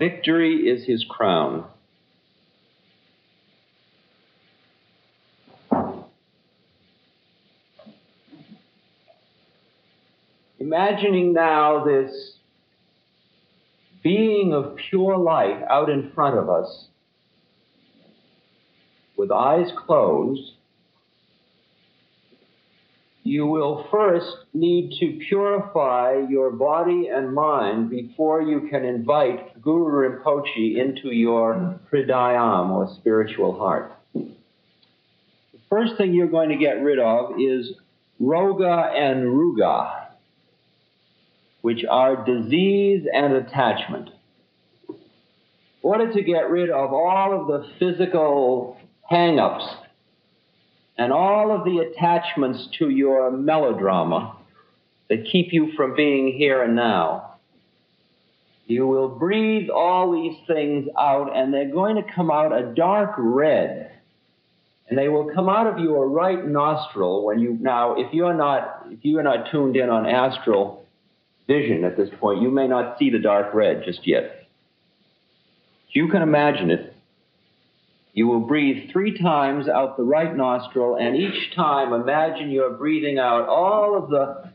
Victory 0.00 0.66
is 0.66 0.86
his 0.86 1.04
crown. 1.04 1.66
Imagining 10.58 11.34
now 11.34 11.84
this 11.84 12.38
being 14.02 14.54
of 14.54 14.76
pure 14.76 15.18
light 15.18 15.62
out 15.68 15.90
in 15.90 16.10
front 16.14 16.38
of 16.38 16.48
us, 16.48 16.86
with 19.18 19.30
eyes 19.30 19.70
closed, 19.76 20.52
you 23.30 23.46
will 23.46 23.86
first 23.92 24.26
need 24.52 24.92
to 24.98 25.20
purify 25.28 26.20
your 26.28 26.50
body 26.50 27.06
and 27.06 27.32
mind 27.32 27.88
before 27.88 28.42
you 28.42 28.66
can 28.68 28.84
invite 28.84 29.62
Guru 29.62 30.18
Rinpoche 30.18 30.76
into 30.76 31.14
your 31.14 31.78
hridayam 31.92 32.70
or 32.70 32.92
spiritual 32.98 33.56
heart. 33.56 33.92
The 34.14 35.60
first 35.68 35.96
thing 35.96 36.12
you're 36.12 36.26
going 36.26 36.48
to 36.48 36.56
get 36.56 36.82
rid 36.82 36.98
of 36.98 37.38
is 37.38 37.70
roga 38.20 38.92
and 38.98 39.26
ruga 39.26 40.08
which 41.62 41.84
are 41.88 42.24
disease 42.24 43.06
and 43.14 43.34
attachment. 43.34 44.10
In 44.88 44.96
order 45.82 46.12
to 46.12 46.22
get 46.22 46.50
rid 46.50 46.68
of 46.68 46.92
all 46.92 47.40
of 47.40 47.46
the 47.46 47.68
physical 47.78 48.76
hang 49.08 49.38
ups 49.38 49.64
and 51.00 51.14
all 51.14 51.50
of 51.50 51.64
the 51.64 51.78
attachments 51.78 52.68
to 52.78 52.90
your 52.90 53.30
melodrama 53.30 54.36
that 55.08 55.24
keep 55.32 55.50
you 55.50 55.72
from 55.74 55.96
being 55.96 56.30
here 56.30 56.62
and 56.62 56.76
now, 56.76 57.36
you 58.66 58.86
will 58.86 59.08
breathe 59.08 59.70
all 59.70 60.12
these 60.12 60.36
things 60.46 60.90
out 60.98 61.34
and 61.34 61.54
they're 61.54 61.72
going 61.72 61.96
to 61.96 62.02
come 62.14 62.30
out 62.30 62.52
a 62.52 62.74
dark 62.74 63.14
red. 63.16 63.92
And 64.90 64.98
they 64.98 65.08
will 65.08 65.32
come 65.34 65.48
out 65.48 65.66
of 65.66 65.78
your 65.78 66.06
right 66.06 66.46
nostril 66.46 67.24
when 67.24 67.38
you 67.38 67.56
now 67.58 67.94
if 67.94 68.12
you're 68.12 68.34
not 68.34 68.84
if 68.90 68.98
you're 69.02 69.22
not 69.22 69.50
tuned 69.50 69.76
in 69.76 69.88
on 69.88 70.04
astral 70.04 70.84
vision 71.46 71.82
at 71.84 71.96
this 71.96 72.10
point, 72.20 72.42
you 72.42 72.50
may 72.50 72.68
not 72.68 72.98
see 72.98 73.08
the 73.08 73.20
dark 73.20 73.54
red 73.54 73.84
just 73.86 74.06
yet. 74.06 74.46
You 75.92 76.08
can 76.08 76.20
imagine 76.20 76.70
it. 76.70 76.89
You 78.12 78.26
will 78.26 78.40
breathe 78.40 78.90
three 78.90 79.16
times 79.18 79.68
out 79.68 79.96
the 79.96 80.02
right 80.02 80.34
nostril, 80.36 80.96
and 80.96 81.16
each 81.16 81.54
time 81.54 81.92
imagine 81.92 82.50
you're 82.50 82.70
breathing 82.70 83.18
out 83.18 83.48
all 83.48 83.96
of 83.96 84.10
the 84.10 84.52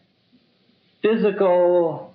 physical 1.02 2.14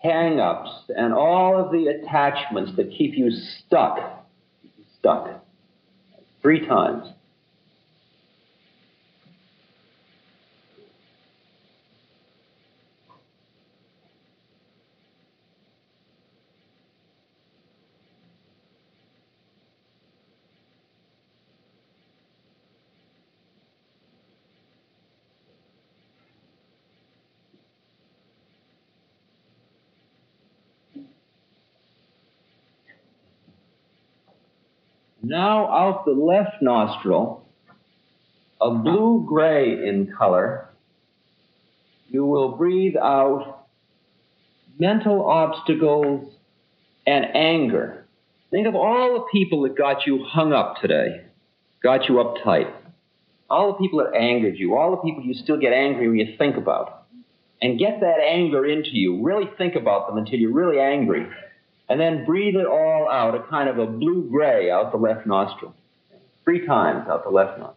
hang 0.00 0.38
ups 0.38 0.70
and 0.96 1.12
all 1.12 1.58
of 1.58 1.72
the 1.72 1.88
attachments 1.88 2.72
that 2.76 2.90
keep 2.96 3.14
you 3.16 3.30
stuck. 3.30 4.26
Stuck. 4.98 5.42
Three 6.42 6.66
times. 6.66 7.08
Now 35.28 35.66
out 35.66 36.04
the 36.04 36.12
left 36.12 36.62
nostril, 36.62 37.44
a 38.60 38.70
blue 38.70 39.24
gray 39.26 39.72
in 39.88 40.12
color, 40.16 40.68
you 42.08 42.24
will 42.24 42.56
breathe 42.56 42.94
out 42.96 43.66
mental 44.78 45.28
obstacles 45.28 46.32
and 47.08 47.24
anger. 47.34 48.06
Think 48.52 48.68
of 48.68 48.76
all 48.76 49.14
the 49.14 49.26
people 49.32 49.62
that 49.62 49.76
got 49.76 50.06
you 50.06 50.24
hung 50.24 50.52
up 50.52 50.76
today, 50.80 51.22
got 51.82 52.08
you 52.08 52.14
uptight, 52.14 52.72
all 53.50 53.72
the 53.72 53.78
people 53.78 53.98
that 54.04 54.16
angered 54.16 54.56
you, 54.56 54.76
all 54.76 54.92
the 54.92 54.98
people 54.98 55.24
you 55.24 55.34
still 55.34 55.58
get 55.58 55.72
angry 55.72 56.06
when 56.06 56.18
you 56.18 56.36
think 56.38 56.56
about. 56.56 57.02
And 57.60 57.80
get 57.80 57.98
that 58.00 58.20
anger 58.20 58.64
into 58.64 58.90
you. 58.90 59.24
Really 59.24 59.50
think 59.58 59.74
about 59.74 60.06
them 60.06 60.18
until 60.18 60.38
you're 60.38 60.52
really 60.52 60.78
angry 60.78 61.26
and 61.88 62.00
then 62.00 62.24
breathe 62.24 62.56
it 62.56 62.66
all 62.66 63.08
out, 63.10 63.34
a 63.34 63.42
kind 63.44 63.68
of 63.68 63.78
a 63.78 63.86
blue 63.86 64.28
gray 64.30 64.70
out 64.70 64.92
the 64.92 64.98
left 64.98 65.26
nostril. 65.26 65.74
Three 66.44 66.66
times 66.66 67.08
out 67.08 67.24
the 67.24 67.30
left 67.30 67.58
nostril. 67.58 67.76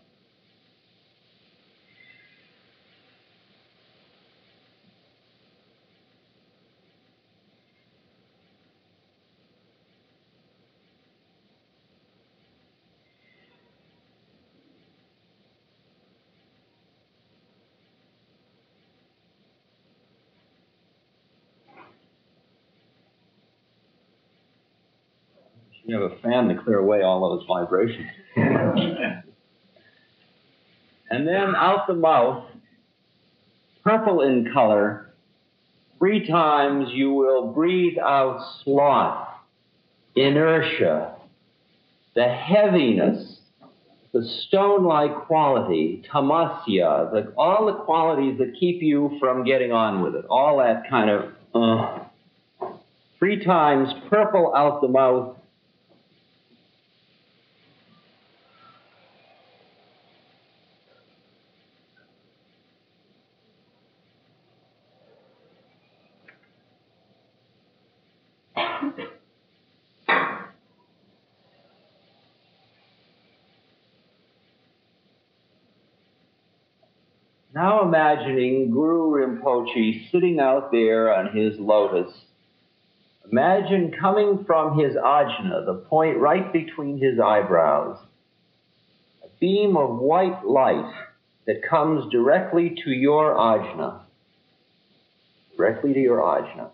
You 25.90 26.00
have 26.00 26.12
a 26.12 26.18
fan 26.18 26.50
to 26.50 26.56
clear 26.56 26.78
away 26.78 27.02
all 27.02 27.32
those 27.32 27.48
vibrations. 27.48 28.06
and 28.36 29.24
then 31.10 31.56
out 31.56 31.88
the 31.88 31.96
mouth, 31.96 32.46
purple 33.84 34.22
in 34.22 34.52
color, 34.54 35.12
three 35.98 36.28
times 36.28 36.90
you 36.92 37.12
will 37.12 37.54
breathe 37.54 37.98
out 37.98 38.40
sloth, 38.64 39.30
inertia, 40.16 41.16
the 42.14 42.28
heaviness, 42.28 43.40
the 44.14 44.24
stone 44.48 44.84
like 44.86 45.26
quality, 45.26 46.04
tamasya, 46.14 47.12
the, 47.12 47.34
all 47.36 47.66
the 47.66 47.84
qualities 47.84 48.38
that 48.38 48.54
keep 48.60 48.84
you 48.84 49.18
from 49.20 49.44
getting 49.44 49.72
on 49.72 50.04
with 50.04 50.14
it, 50.14 50.26
all 50.30 50.60
that 50.60 50.88
kind 50.88 51.10
of, 51.10 51.34
uh, 51.56 52.04
three 53.18 53.44
times 53.44 53.90
purple 54.08 54.54
out 54.56 54.82
the 54.82 54.88
mouth, 54.88 55.39
Now 77.62 77.84
imagining 77.84 78.72
Guru 78.72 79.18
Rinpoche 79.18 80.10
sitting 80.14 80.40
out 80.40 80.72
there 80.72 81.14
on 81.14 81.36
his 81.36 81.60
lotus. 81.60 82.10
Imagine 83.30 83.92
coming 84.00 84.46
from 84.46 84.80
his 84.80 84.96
ajna, 84.96 85.66
the 85.66 85.84
point 85.90 86.20
right 86.20 86.54
between 86.54 87.02
his 87.02 87.20
eyebrows, 87.20 87.98
a 89.26 89.28
beam 89.42 89.76
of 89.76 90.00
white 90.00 90.46
light 90.46 90.90
that 91.48 91.62
comes 91.70 92.10
directly 92.14 92.78
to 92.86 92.92
your 92.92 93.36
ajna, 93.36 94.04
directly 95.58 95.92
to 95.92 96.00
your 96.00 96.22
ajna, 96.22 96.70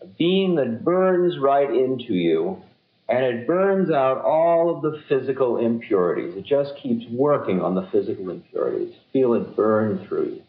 a 0.00 0.06
beam 0.06 0.54
that 0.54 0.82
burns 0.82 1.38
right 1.38 1.68
into 1.68 2.14
you 2.14 2.62
and 3.08 3.24
it 3.24 3.46
burns 3.46 3.90
out 3.90 4.22
all 4.24 4.74
of 4.74 4.82
the 4.82 5.02
physical 5.08 5.58
impurities. 5.58 6.34
It 6.36 6.44
just 6.44 6.72
keeps 6.82 7.04
working 7.10 7.60
on 7.60 7.74
the 7.74 7.86
physical 7.92 8.30
impurities. 8.30 8.94
Feel 9.12 9.34
it 9.34 9.54
burn 9.54 10.06
through 10.06 10.26
you. 10.36 10.42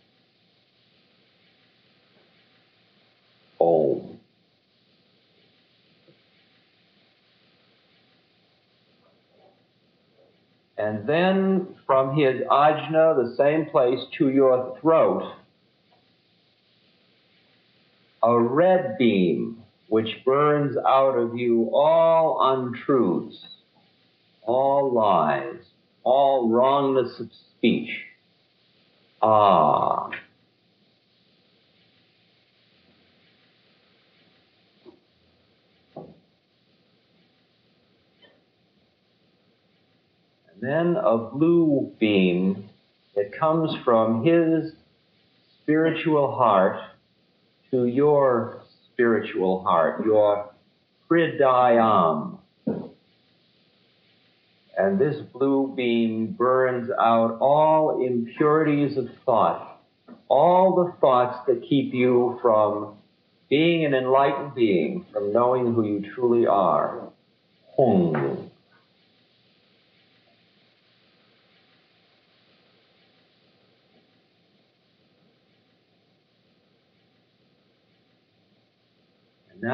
Om. 3.60 4.20
And 10.78 11.08
then 11.08 11.76
from 11.86 12.16
his 12.16 12.42
ajna, 12.50 13.16
the 13.16 13.36
same 13.38 13.66
place, 13.66 14.00
to 14.18 14.30
your 14.30 14.78
throat, 14.80 15.34
a 18.24 18.40
red 18.40 18.98
beam 18.98 19.65
which 19.88 20.24
burns 20.26 20.76
out 20.78 21.18
of 21.18 21.38
you 21.38 21.70
all 21.74 22.38
untruths, 22.54 23.38
all 24.42 24.92
lies, 24.92 25.62
all 26.04 26.50
wrongness 26.50 27.20
of 27.20 27.30
speech. 27.58 27.90
Ah. 29.22 30.10
And 40.54 40.62
then 40.62 40.96
a 40.96 41.18
blue 41.18 41.92
beam 42.00 42.70
that 43.16 43.38
comes 43.38 43.76
from 43.84 44.26
his 44.26 44.74
spiritual 45.62 46.36
heart 46.36 46.78
to 47.72 47.86
your 47.86 48.65
spiritual 48.96 49.62
heart, 49.64 50.06
your 50.06 50.50
hridayam. 51.12 52.40
And 54.78 55.00
this 55.00 55.22
blue 55.34 55.74
beam 55.76 56.28
burns 56.38 56.90
out 56.92 57.38
all 57.40 58.06
impurities 58.06 58.98
of 58.98 59.10
thought, 59.26 59.82
all 60.30 60.76
the 60.76 60.94
thoughts 61.00 61.46
that 61.48 61.62
keep 61.68 61.94
you 61.94 62.40
from 62.42 62.96
being 63.50 63.86
an 63.86 63.94
enlightened 63.94 64.56
being, 64.56 65.06
from 65.12 65.32
knowing 65.34 65.74
who 65.74 65.86
you 65.86 66.14
truly 66.14 66.48
are. 66.48 67.10
Hung. 67.78 68.45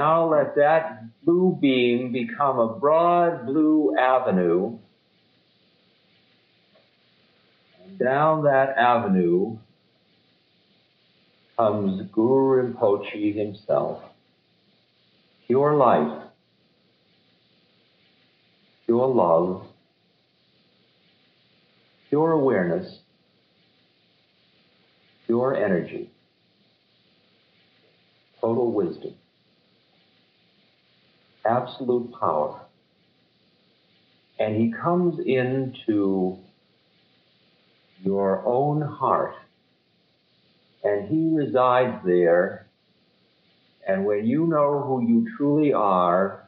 Now 0.01 0.31
let 0.31 0.55
that 0.55 1.03
blue 1.23 1.55
beam 1.61 2.11
become 2.11 2.57
a 2.57 2.73
broad 2.79 3.45
blue 3.45 3.95
avenue. 3.95 4.79
Down 7.99 8.45
that 8.45 8.69
avenue 8.79 9.59
comes 11.55 12.09
Guru 12.11 12.73
Rinpoche 12.73 13.35
himself. 13.35 14.01
Pure 15.45 15.75
light, 15.75 16.31
pure 18.87 19.07
love, 19.07 19.67
pure 22.09 22.31
awareness, 22.31 23.01
pure 25.27 25.55
energy, 25.55 26.09
total 28.41 28.71
wisdom 28.71 29.13
absolute 31.45 32.11
power. 32.19 32.61
And 34.39 34.55
he 34.55 34.71
comes 34.71 35.19
into 35.19 36.37
your 38.03 38.43
own 38.45 38.81
heart 38.81 39.35
and 40.83 41.07
he 41.07 41.29
resides 41.35 42.03
there. 42.05 42.67
And 43.87 44.05
when 44.05 44.25
you 44.25 44.47
know 44.47 44.81
who 44.81 45.07
you 45.07 45.27
truly 45.37 45.73
are, 45.73 46.47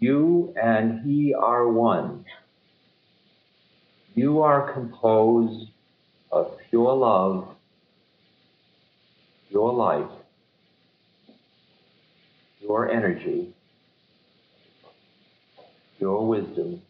you 0.00 0.54
and 0.60 1.02
he 1.04 1.34
are 1.34 1.68
one. 1.68 2.24
You 4.14 4.42
are 4.42 4.72
composed 4.72 5.68
of 6.30 6.56
pure 6.68 6.94
love, 6.94 7.48
pure 9.48 9.72
light, 9.72 10.10
your 12.60 12.90
energy, 12.90 13.53
your 15.98 16.26
wisdom, 16.26 16.82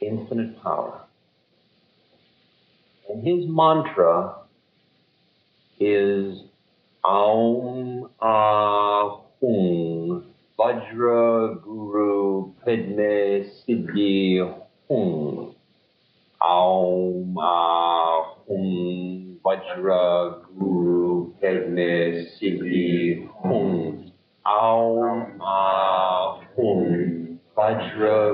infinite 0.00 0.62
power. 0.62 1.00
And 3.08 3.26
his 3.26 3.46
mantra 3.48 4.34
is 5.80 6.42
Aum 7.04 8.10
Ahung 8.20 10.24
Vajra 10.58 11.62
Guru 11.62 12.52
Padme 12.64 13.46
Siddhi 13.64 14.40
Hung. 14.88 15.54
Aum 16.42 17.36
Ahung 17.38 19.36
Vajra 19.44 20.42
Guru 20.58 21.32
Padme 21.40 22.26
Siddhi 22.36 23.28
Hung. 23.28 24.10
Aum 24.44 25.40
Hum 25.40 25.87
Vajra 27.68 28.27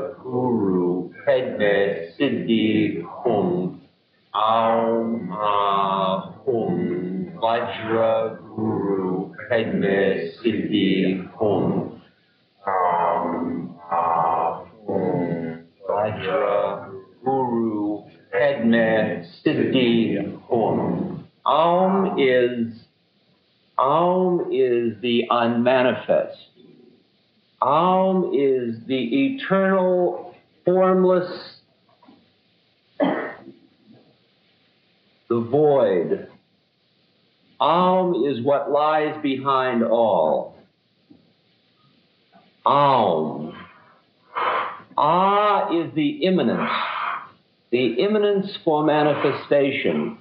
eternal, 29.13 30.35
formless, 30.65 31.61
the 35.29 35.41
void. 35.41 36.29
Aum 37.61 38.25
is 38.27 38.45
what 38.45 38.71
lies 38.71 39.17
behind 39.23 39.83
all. 39.83 40.57
Aum. 42.67 43.57
Ah 44.97 45.71
is 45.73 45.93
the 45.95 46.25
immanence, 46.25 46.71
the 47.71 47.95
immanence 48.01 48.57
for 48.65 48.85
manifestation. 48.85 50.19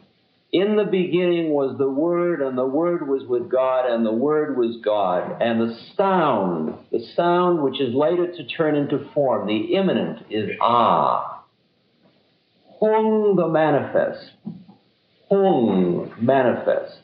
In 0.53 0.75
the 0.75 0.85
beginning 0.85 1.49
was 1.49 1.79
the 1.79 1.89
Word, 1.89 2.39
and 2.39 2.55
the 2.55 2.65
Word 2.65 3.07
was 3.09 3.23
with 3.27 3.49
God, 3.49 3.89
and 3.89 4.05
the 4.05 4.13
Word 4.13 4.55
was 4.55 4.77
God. 4.85 5.41
And 5.41 5.59
the 5.59 5.75
sound, 5.97 6.75
the 6.91 7.03
sound 7.15 7.63
which 7.63 7.81
is 7.81 7.95
later 7.95 8.31
to 8.31 8.43
turn 8.45 8.75
into 8.75 9.09
form, 9.15 9.47
the 9.47 9.73
immanent, 9.73 10.27
is 10.29 10.51
Ah. 10.61 11.43
Hung 12.79 13.35
the 13.35 13.47
manifest. 13.47 14.33
Hung 15.27 16.13
manifest. 16.21 16.99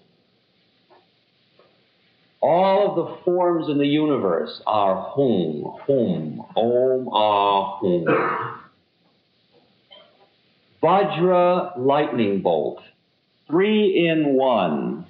All 2.41 2.89
of 2.91 2.95
the 2.97 3.23
forms 3.23 3.67
in 3.67 3.79
the 3.79 3.87
universe 3.87 4.61
are 4.67 4.95
Hung, 4.95 5.75
Hum, 5.87 6.45
Om, 6.55 7.09
Ah, 7.11 7.79
Hum. 7.79 8.05
Vajra 10.83 11.73
lightning 11.79 12.41
bolt 12.41 12.79
three 13.49 14.07
in 14.07 14.33
one. 14.35 15.05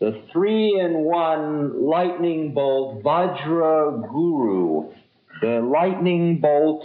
The 0.00 0.22
three 0.32 0.78
in 0.78 1.04
one 1.04 1.86
lightning 1.86 2.52
bolt 2.52 3.02
Vajra 3.02 4.10
Guru. 4.10 4.92
The 5.40 5.60
lightning 5.60 6.40
bolt 6.40 6.84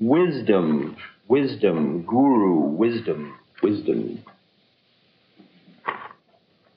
wisdom. 0.00 0.96
Wisdom. 1.28 2.02
Guru. 2.02 2.76
Wisdom. 2.76 3.34
Wisdom. 3.62 4.22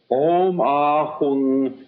Om 0.10 0.58
Ahung 0.58 1.86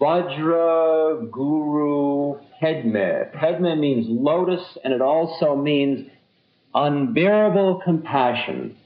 Vajra 0.00 1.30
Guru 1.30 2.38
Padme. 2.60 3.38
Padme 3.38 3.78
means 3.78 4.06
lotus 4.08 4.78
and 4.82 4.94
it 4.94 5.02
also 5.02 5.54
means 5.54 6.08
unbearable 6.74 7.80
compassion 7.84 8.76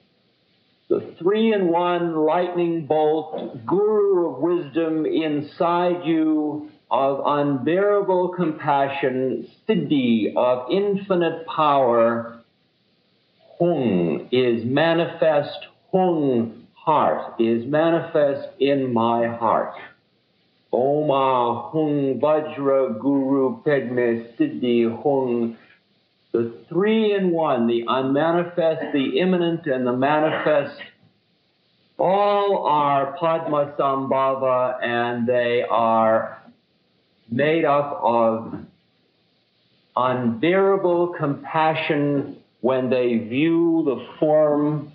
the 0.89 1.15
three 1.19 1.53
in 1.53 1.69
one 1.69 2.17
lightning 2.17 2.87
bolt, 2.87 3.67
guru 3.67 4.31
of 4.31 4.41
wisdom 4.41 5.05
inside 5.05 6.05
you 6.05 6.71
of 6.91 7.21
unbearable 7.27 8.31
compassion, 8.31 9.47
siddhi 9.69 10.35
of 10.35 10.71
infinite 10.71 11.47
power, 11.47 12.41
hung 13.59 14.29
is 14.33 14.65
manifest, 14.65 15.67
hung 15.93 16.67
heart 16.75 17.39
is 17.39 17.67
manifest 17.67 18.49
in 18.59 18.91
my 18.91 19.27
heart. 19.27 19.75
Oma 20.73 21.69
hung 21.71 22.19
vajra 22.19 22.99
guru 22.99 23.63
padme 23.63 24.25
siddhi 24.37 25.03
hung 25.03 25.57
the 26.33 26.53
three 26.69 27.15
in 27.15 27.31
one, 27.31 27.67
the 27.67 27.85
unmanifest, 27.89 28.93
the 28.93 29.19
immanent, 29.19 29.67
and 29.67 29.87
the 29.87 29.93
manifest, 29.93 30.81
All 31.99 32.67
are 32.67 33.17
Padma 33.19 33.75
Padmasambhava 33.79 34.83
and 34.83 35.27
they 35.27 35.65
are 35.69 36.43
made 37.31 37.65
up 37.65 38.01
of 38.03 38.55
unbearable 39.97 41.15
compassion 41.19 42.37
when 42.61 42.91
they 42.91 43.19
view 43.19 43.83
the 43.85 44.07
form 44.19 44.93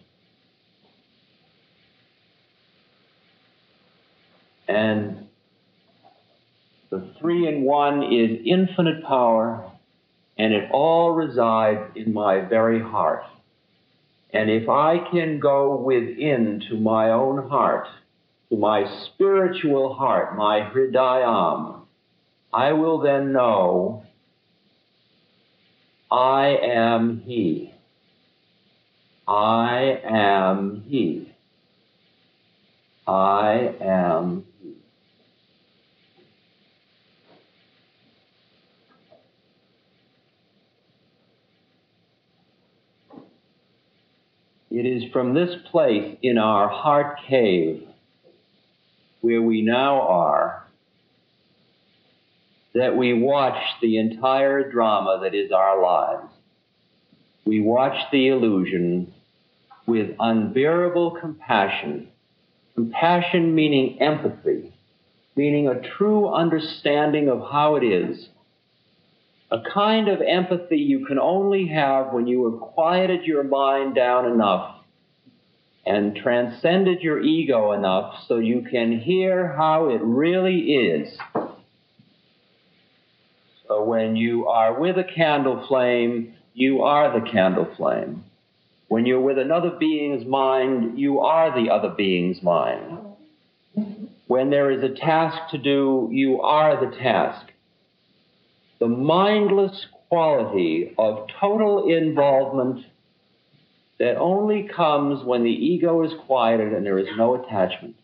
and 4.67 5.27
the 6.89 7.13
three 7.19 7.47
in 7.47 7.63
one 7.63 8.03
is 8.03 8.39
infinite 8.45 9.03
power 9.03 9.72
and 10.37 10.53
it 10.53 10.69
all 10.71 11.11
resides 11.11 11.91
in 11.95 12.13
my 12.13 12.41
very 12.41 12.81
heart. 12.81 13.23
And 14.31 14.49
if 14.49 14.67
I 14.67 14.97
can 15.11 15.39
go 15.39 15.75
within 15.75 16.63
to 16.69 16.77
my 16.77 17.11
own 17.11 17.49
heart, 17.49 17.87
to 18.49 18.57
my 18.57 18.85
spiritual 19.05 19.93
heart, 19.93 20.35
my 20.35 20.61
hridayam, 20.61 21.81
I 22.51 22.73
will 22.73 22.99
then 22.99 23.31
know 23.31 24.03
I 26.11 26.57
am 26.61 27.21
He. 27.25 27.73
I 29.27 29.99
am 30.03 30.83
He. 30.87 31.33
I 33.07 33.75
am 33.81 34.45
He. 34.61 34.75
It 44.73 44.88
is 44.88 45.03
from 45.12 45.36
this 45.36 45.53
place 45.69 46.17
in 46.23 46.39
our 46.39 46.67
heart 46.67 47.19
cave 47.29 47.88
where 49.21 49.39
we 49.39 49.62
now 49.62 50.01
are 50.01 50.65
that 52.73 52.97
we 52.97 53.13
watch 53.13 53.62
the 53.83 53.99
entire 53.99 54.71
drama 54.71 55.19
that 55.21 55.36
is 55.36 55.51
our 55.51 55.79
lives. 55.79 56.33
We 57.45 57.62
watch 57.62 57.95
the 58.12 58.29
illusion 58.29 59.13
with 59.86 60.15
unbearable 60.19 61.19
compassion. 61.21 62.07
Compassion 62.73 63.53
meaning 63.53 64.01
empathy, 64.01 64.73
meaning 65.36 65.67
a 65.67 65.88
true 65.97 66.33
understanding 66.33 67.29
of 67.29 67.41
how 67.41 67.75
it 67.75 67.83
is. 67.83 68.27
A 69.53 69.61
kind 69.73 70.09
of 70.09 70.19
empathy 70.21 70.79
you 70.79 71.05
can 71.05 71.19
only 71.19 71.67
have 71.67 72.11
when 72.11 72.27
you 72.27 72.51
have 72.51 72.59
quieted 72.59 73.23
your 73.23 73.43
mind 73.43 73.95
down 73.95 74.25
enough 74.29 74.77
and 75.85 76.15
transcended 76.15 77.01
your 77.01 77.21
ego 77.21 77.71
enough 77.71 78.25
so 78.27 78.39
you 78.39 78.65
can 78.69 78.99
hear 78.99 79.53
how 79.53 79.89
it 79.89 80.01
really 80.01 80.57
is 80.57 81.17
so 83.67 83.83
when 83.83 84.15
you 84.15 84.47
are 84.47 84.79
with 84.79 84.97
a 84.97 85.03
candle 85.03 85.65
flame, 85.67 86.35
you 86.53 86.83
are 86.83 87.19
the 87.19 87.27
candle 87.27 87.67
flame. 87.77 88.23
When 88.87 89.05
you're 89.05 89.21
with 89.21 89.39
another 89.39 89.71
being's 89.71 90.25
mind, 90.25 90.99
you 90.99 91.21
are 91.21 91.55
the 91.55 91.71
other 91.71 91.89
being's 91.89 92.43
mind. 92.43 92.99
When 94.27 94.49
there 94.49 94.69
is 94.69 94.83
a 94.83 94.93
task 94.93 95.51
to 95.51 95.57
do, 95.57 96.09
you 96.11 96.41
are 96.41 96.79
the 96.85 96.95
task. 96.97 97.52
The 98.79 98.88
mindless 98.88 99.86
quality 100.09 100.93
of 100.97 101.27
total 101.39 101.89
involvement 101.89 102.86
that 103.99 104.17
only 104.17 104.67
comes 104.67 105.23
when 105.23 105.43
the 105.43 105.49
ego 105.49 106.03
is 106.03 106.12
quieted 106.25 106.73
and 106.73 106.86
there 106.86 106.99
is 106.99 107.07
no 107.15 107.41
attachment. 107.43 107.95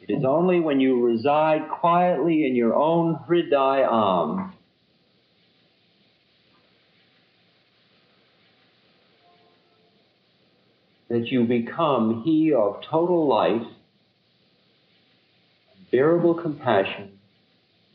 It 0.00 0.12
is 0.14 0.24
only 0.24 0.58
when 0.60 0.80
you 0.80 1.04
reside 1.04 1.68
quietly 1.68 2.46
in 2.46 2.56
your 2.56 2.74
own 2.74 3.18
hridayam 3.28 4.52
that 11.08 11.26
you 11.26 11.44
become 11.44 12.22
he 12.24 12.54
of 12.54 12.80
total 12.90 13.28
light, 13.28 13.62
bearable 15.90 16.34
compassion, 16.34 17.18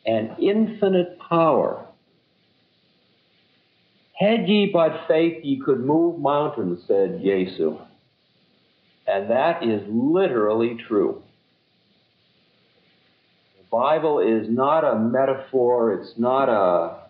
and 0.07 0.39
infinite 0.39 1.19
power. 1.19 1.85
Had 4.17 4.47
ye 4.47 4.71
but 4.73 5.05
faith, 5.07 5.43
ye 5.43 5.61
could 5.63 5.81
move 5.81 6.19
mountains, 6.19 6.83
said 6.87 7.21
Yesu. 7.21 7.79
And 9.05 9.29
that 9.29 9.63
is 9.63 9.83
literally 9.87 10.77
true. 10.87 11.21
The 13.57 13.65
Bible 13.69 14.19
is 14.19 14.49
not 14.49 14.83
a 14.83 14.97
metaphor, 14.97 15.93
it's 15.93 16.17
not 16.17 16.49
a 16.49 17.07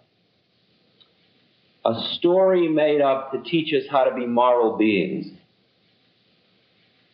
a 1.86 2.16
story 2.18 2.68
made 2.68 3.00
up 3.00 3.32
to 3.32 3.42
teach 3.50 3.74
us 3.74 3.88
how 3.90 4.04
to 4.04 4.14
be 4.14 4.26
moral 4.26 4.78
beings. 4.78 5.28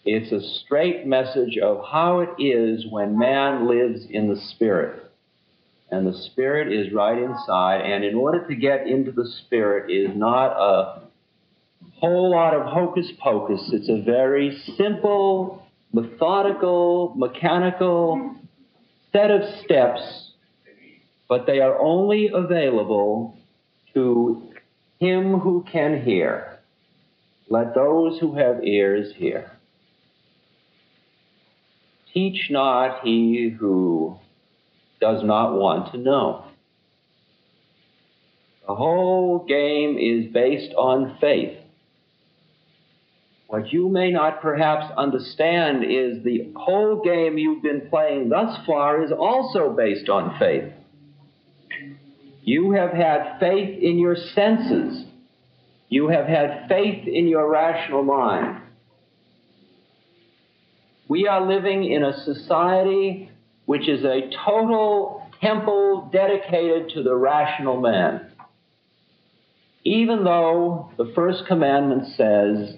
It's 0.03 0.31
a 0.31 0.41
straight 0.61 1.05
message 1.05 1.59
of 1.61 1.85
how 1.85 2.21
it 2.21 2.41
is 2.41 2.83
when 2.89 3.19
man 3.19 3.67
lives 3.67 4.07
in 4.09 4.29
the 4.29 4.41
Spirit. 4.55 5.12
And 5.93 6.07
the 6.07 6.17
Spirit 6.31 6.73
is 6.73 6.91
right 6.91 7.19
inside, 7.19 7.81
and 7.81 8.03
in 8.03 8.15
order 8.15 8.47
to 8.47 8.55
get 8.55 8.87
into 8.87 9.11
the 9.11 9.27
Spirit 9.45 9.91
is 9.91 10.09
not 10.15 10.47
a 10.47 11.03
whole 11.99 12.31
lot 12.31 12.55
of 12.55 12.65
hocus 12.65 13.11
pocus. 13.21 13.61
It's 13.71 13.89
a 13.89 14.01
very 14.01 14.57
simple, 14.75 15.67
methodical, 15.93 17.13
mechanical, 17.15 18.37
set 19.11 19.29
of 19.29 19.41
steps, 19.63 20.31
but 21.29 21.45
they 21.45 21.59
are 21.59 21.79
only 21.79 22.31
available 22.33 23.37
to 23.93 24.51
him 24.99 25.41
who 25.41 25.63
can 25.71 26.01
hear. 26.01 26.57
Let 27.49 27.75
those 27.75 28.17
who 28.19 28.35
have 28.35 28.63
ears 28.63 29.13
hear. 29.15 29.51
Teach 32.15 32.49
not 32.49 33.01
he 33.03 33.55
who 33.59 34.17
does 35.03 35.21
not 35.21 35.59
want 35.59 35.91
to 35.91 35.97
know. 35.97 36.45
The 38.65 38.73
whole 38.73 39.45
game 39.45 39.97
is 39.97 40.31
based 40.31 40.73
on 40.75 41.17
faith. 41.19 41.57
What 43.47 43.73
you 43.73 43.89
may 43.89 44.11
not 44.11 44.41
perhaps 44.41 44.85
understand 44.97 45.83
is 45.83 46.23
the 46.23 46.53
whole 46.55 47.01
game 47.03 47.37
you've 47.37 47.61
been 47.61 47.89
playing 47.89 48.29
thus 48.29 48.65
far 48.65 49.03
is 49.03 49.11
also 49.11 49.75
based 49.75 50.07
on 50.07 50.39
faith. 50.39 50.71
You 52.41 52.71
have 52.71 52.91
had 52.91 53.39
faith 53.41 53.77
in 53.83 53.99
your 53.99 54.15
senses. 54.15 55.03
You 55.89 56.07
have 56.07 56.27
had 56.27 56.69
faith 56.69 57.05
in 57.05 57.27
your 57.27 57.51
rational 57.51 58.03
mind. 58.03 58.61
We 61.09 61.27
are 61.27 61.45
living 61.45 61.83
in 61.91 62.05
a 62.05 62.23
society 62.23 63.29
which 63.65 63.87
is 63.87 64.03
a 64.03 64.29
total 64.45 65.27
temple 65.41 66.09
dedicated 66.11 66.89
to 66.89 67.03
the 67.03 67.15
rational 67.15 67.79
man. 67.79 68.31
Even 69.83 70.23
though 70.23 70.91
the 70.97 71.11
first 71.15 71.43
commandment 71.47 72.07
says, 72.15 72.77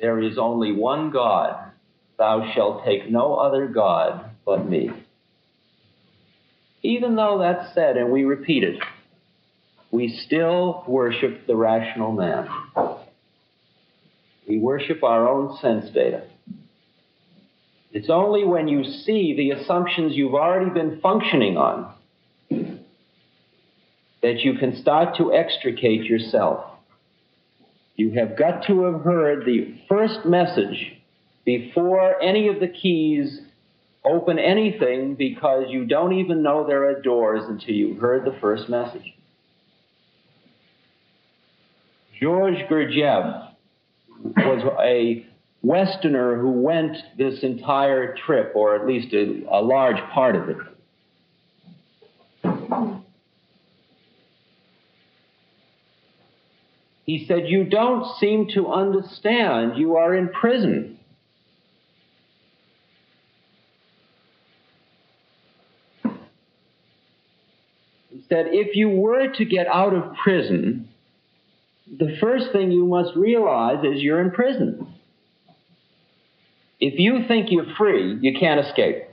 there 0.00 0.20
is 0.20 0.38
only 0.38 0.72
one 0.72 1.10
God. 1.10 1.70
Thou 2.18 2.52
shalt 2.54 2.84
take 2.84 3.10
no 3.10 3.34
other 3.34 3.66
God 3.66 4.30
but 4.44 4.68
me. 4.68 4.90
Even 6.82 7.16
though 7.16 7.38
that's 7.38 7.74
said 7.74 7.96
and 7.96 8.10
we 8.10 8.24
repeat 8.24 8.62
it, 8.62 8.76
we 9.90 10.08
still 10.26 10.84
worship 10.86 11.46
the 11.46 11.56
rational 11.56 12.12
man. 12.12 12.48
We 14.48 14.58
worship 14.58 15.02
our 15.02 15.28
own 15.28 15.56
sense 15.58 15.88
data. 15.94 16.24
It's 17.94 18.10
only 18.10 18.44
when 18.44 18.66
you 18.66 18.82
see 18.82 19.34
the 19.36 19.52
assumptions 19.52 20.16
you've 20.16 20.34
already 20.34 20.68
been 20.68 21.00
functioning 21.00 21.56
on 21.56 21.94
that 24.20 24.40
you 24.40 24.54
can 24.58 24.76
start 24.82 25.16
to 25.18 25.32
extricate 25.32 26.02
yourself. 26.02 26.64
You 27.94 28.10
have 28.14 28.36
got 28.36 28.66
to 28.66 28.82
have 28.82 29.02
heard 29.02 29.46
the 29.46 29.76
first 29.88 30.26
message 30.26 30.96
before 31.44 32.20
any 32.20 32.48
of 32.48 32.58
the 32.58 32.66
keys 32.66 33.40
open 34.04 34.40
anything 34.40 35.14
because 35.14 35.66
you 35.68 35.84
don't 35.84 36.14
even 36.14 36.42
know 36.42 36.66
there 36.66 36.88
are 36.88 37.00
doors 37.00 37.44
until 37.46 37.76
you've 37.76 38.00
heard 38.00 38.24
the 38.24 38.36
first 38.40 38.68
message. 38.68 39.14
George 42.20 42.56
Gurdjieff 42.68 43.50
was 44.36 44.64
a 44.82 45.26
Westerner 45.64 46.38
who 46.38 46.50
went 46.50 46.96
this 47.16 47.42
entire 47.42 48.14
trip, 48.14 48.52
or 48.54 48.76
at 48.76 48.86
least 48.86 49.14
a, 49.14 49.44
a 49.50 49.62
large 49.62 49.98
part 50.12 50.36
of 50.36 50.50
it. 50.50 50.58
He 57.06 57.26
said, 57.26 57.48
You 57.48 57.64
don't 57.64 58.04
seem 58.18 58.48
to 58.54 58.72
understand. 58.72 59.78
You 59.78 59.96
are 59.96 60.14
in 60.14 60.28
prison. 60.28 60.98
He 68.10 68.24
said, 68.28 68.48
If 68.50 68.76
you 68.76 68.88
were 68.88 69.28
to 69.34 69.44
get 69.44 69.66
out 69.66 69.94
of 69.94 70.14
prison, 70.22 70.88
the 71.86 72.16
first 72.20 72.52
thing 72.52 72.70
you 72.70 72.86
must 72.86 73.16
realize 73.16 73.84
is 73.84 74.02
you're 74.02 74.20
in 74.20 74.30
prison. 74.30 74.93
If 76.86 76.98
you 76.98 77.26
think 77.26 77.46
you're 77.50 77.74
free, 77.78 78.18
you 78.20 78.38
can't 78.38 78.60
escape. 78.60 79.04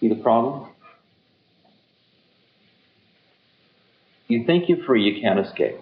See 0.00 0.08
the 0.08 0.16
problem? 0.16 0.70
You 4.26 4.44
think 4.44 4.68
you're 4.68 4.84
free, 4.84 5.04
you 5.04 5.22
can't 5.22 5.38
escape. 5.38 5.76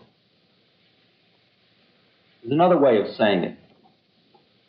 There's 2.43 2.53
another 2.53 2.77
way 2.77 3.01
of 3.01 3.07
saying 3.17 3.45
it. 3.45 3.59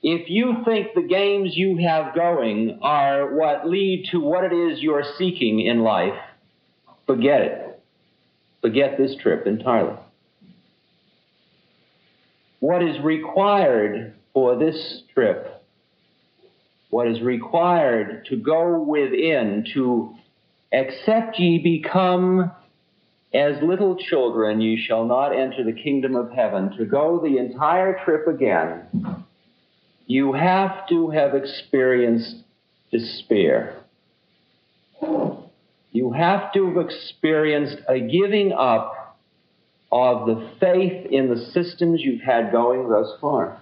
If 0.01 0.29
you 0.29 0.63
think 0.63 0.93
the 0.95 1.09
games 1.09 1.57
you 1.57 1.85
have 1.85 2.15
going 2.15 2.79
are 2.81 3.35
what 3.35 3.67
lead 3.67 4.07
to 4.11 4.21
what 4.21 4.45
it 4.45 4.53
is 4.53 4.79
you're 4.79 5.03
seeking 5.17 5.59
in 5.59 5.81
life, 5.81 6.17
forget 7.05 7.41
it. 7.41 7.83
Forget 8.61 8.97
this 8.97 9.17
trip 9.21 9.45
entirely. 9.45 9.97
What 12.61 12.81
is 12.81 13.03
required 13.03 14.13
for 14.33 14.57
this 14.57 15.03
trip, 15.13 15.63
what 16.89 17.07
is 17.07 17.21
required 17.21 18.25
to 18.29 18.35
go 18.37 18.81
within, 18.81 19.65
to 19.73 20.15
except 20.71 21.39
ye 21.39 21.59
become 21.59 22.51
as 23.33 23.55
little 23.63 23.95
children, 23.95 24.61
you 24.61 24.77
shall 24.77 25.05
not 25.05 25.35
enter 25.35 25.63
the 25.63 25.73
kingdom 25.73 26.15
of 26.15 26.31
heaven. 26.31 26.75
To 26.77 26.85
go 26.85 27.19
the 27.19 27.37
entire 27.37 27.99
trip 28.05 28.27
again, 28.27 29.25
you 30.05 30.33
have 30.33 30.87
to 30.89 31.09
have 31.09 31.33
experienced 31.33 32.35
despair. 32.91 33.77
You 35.91 36.11
have 36.11 36.53
to 36.53 36.67
have 36.67 36.85
experienced 36.85 37.77
a 37.87 37.99
giving 37.99 38.53
up 38.53 39.17
of 39.91 40.27
the 40.27 40.49
faith 40.59 41.07
in 41.11 41.29
the 41.29 41.51
systems 41.51 42.01
you've 42.01 42.21
had 42.21 42.51
going 42.51 42.89
thus 42.89 43.13
far. 43.19 43.61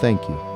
Thank 0.00 0.28
you. 0.28 0.53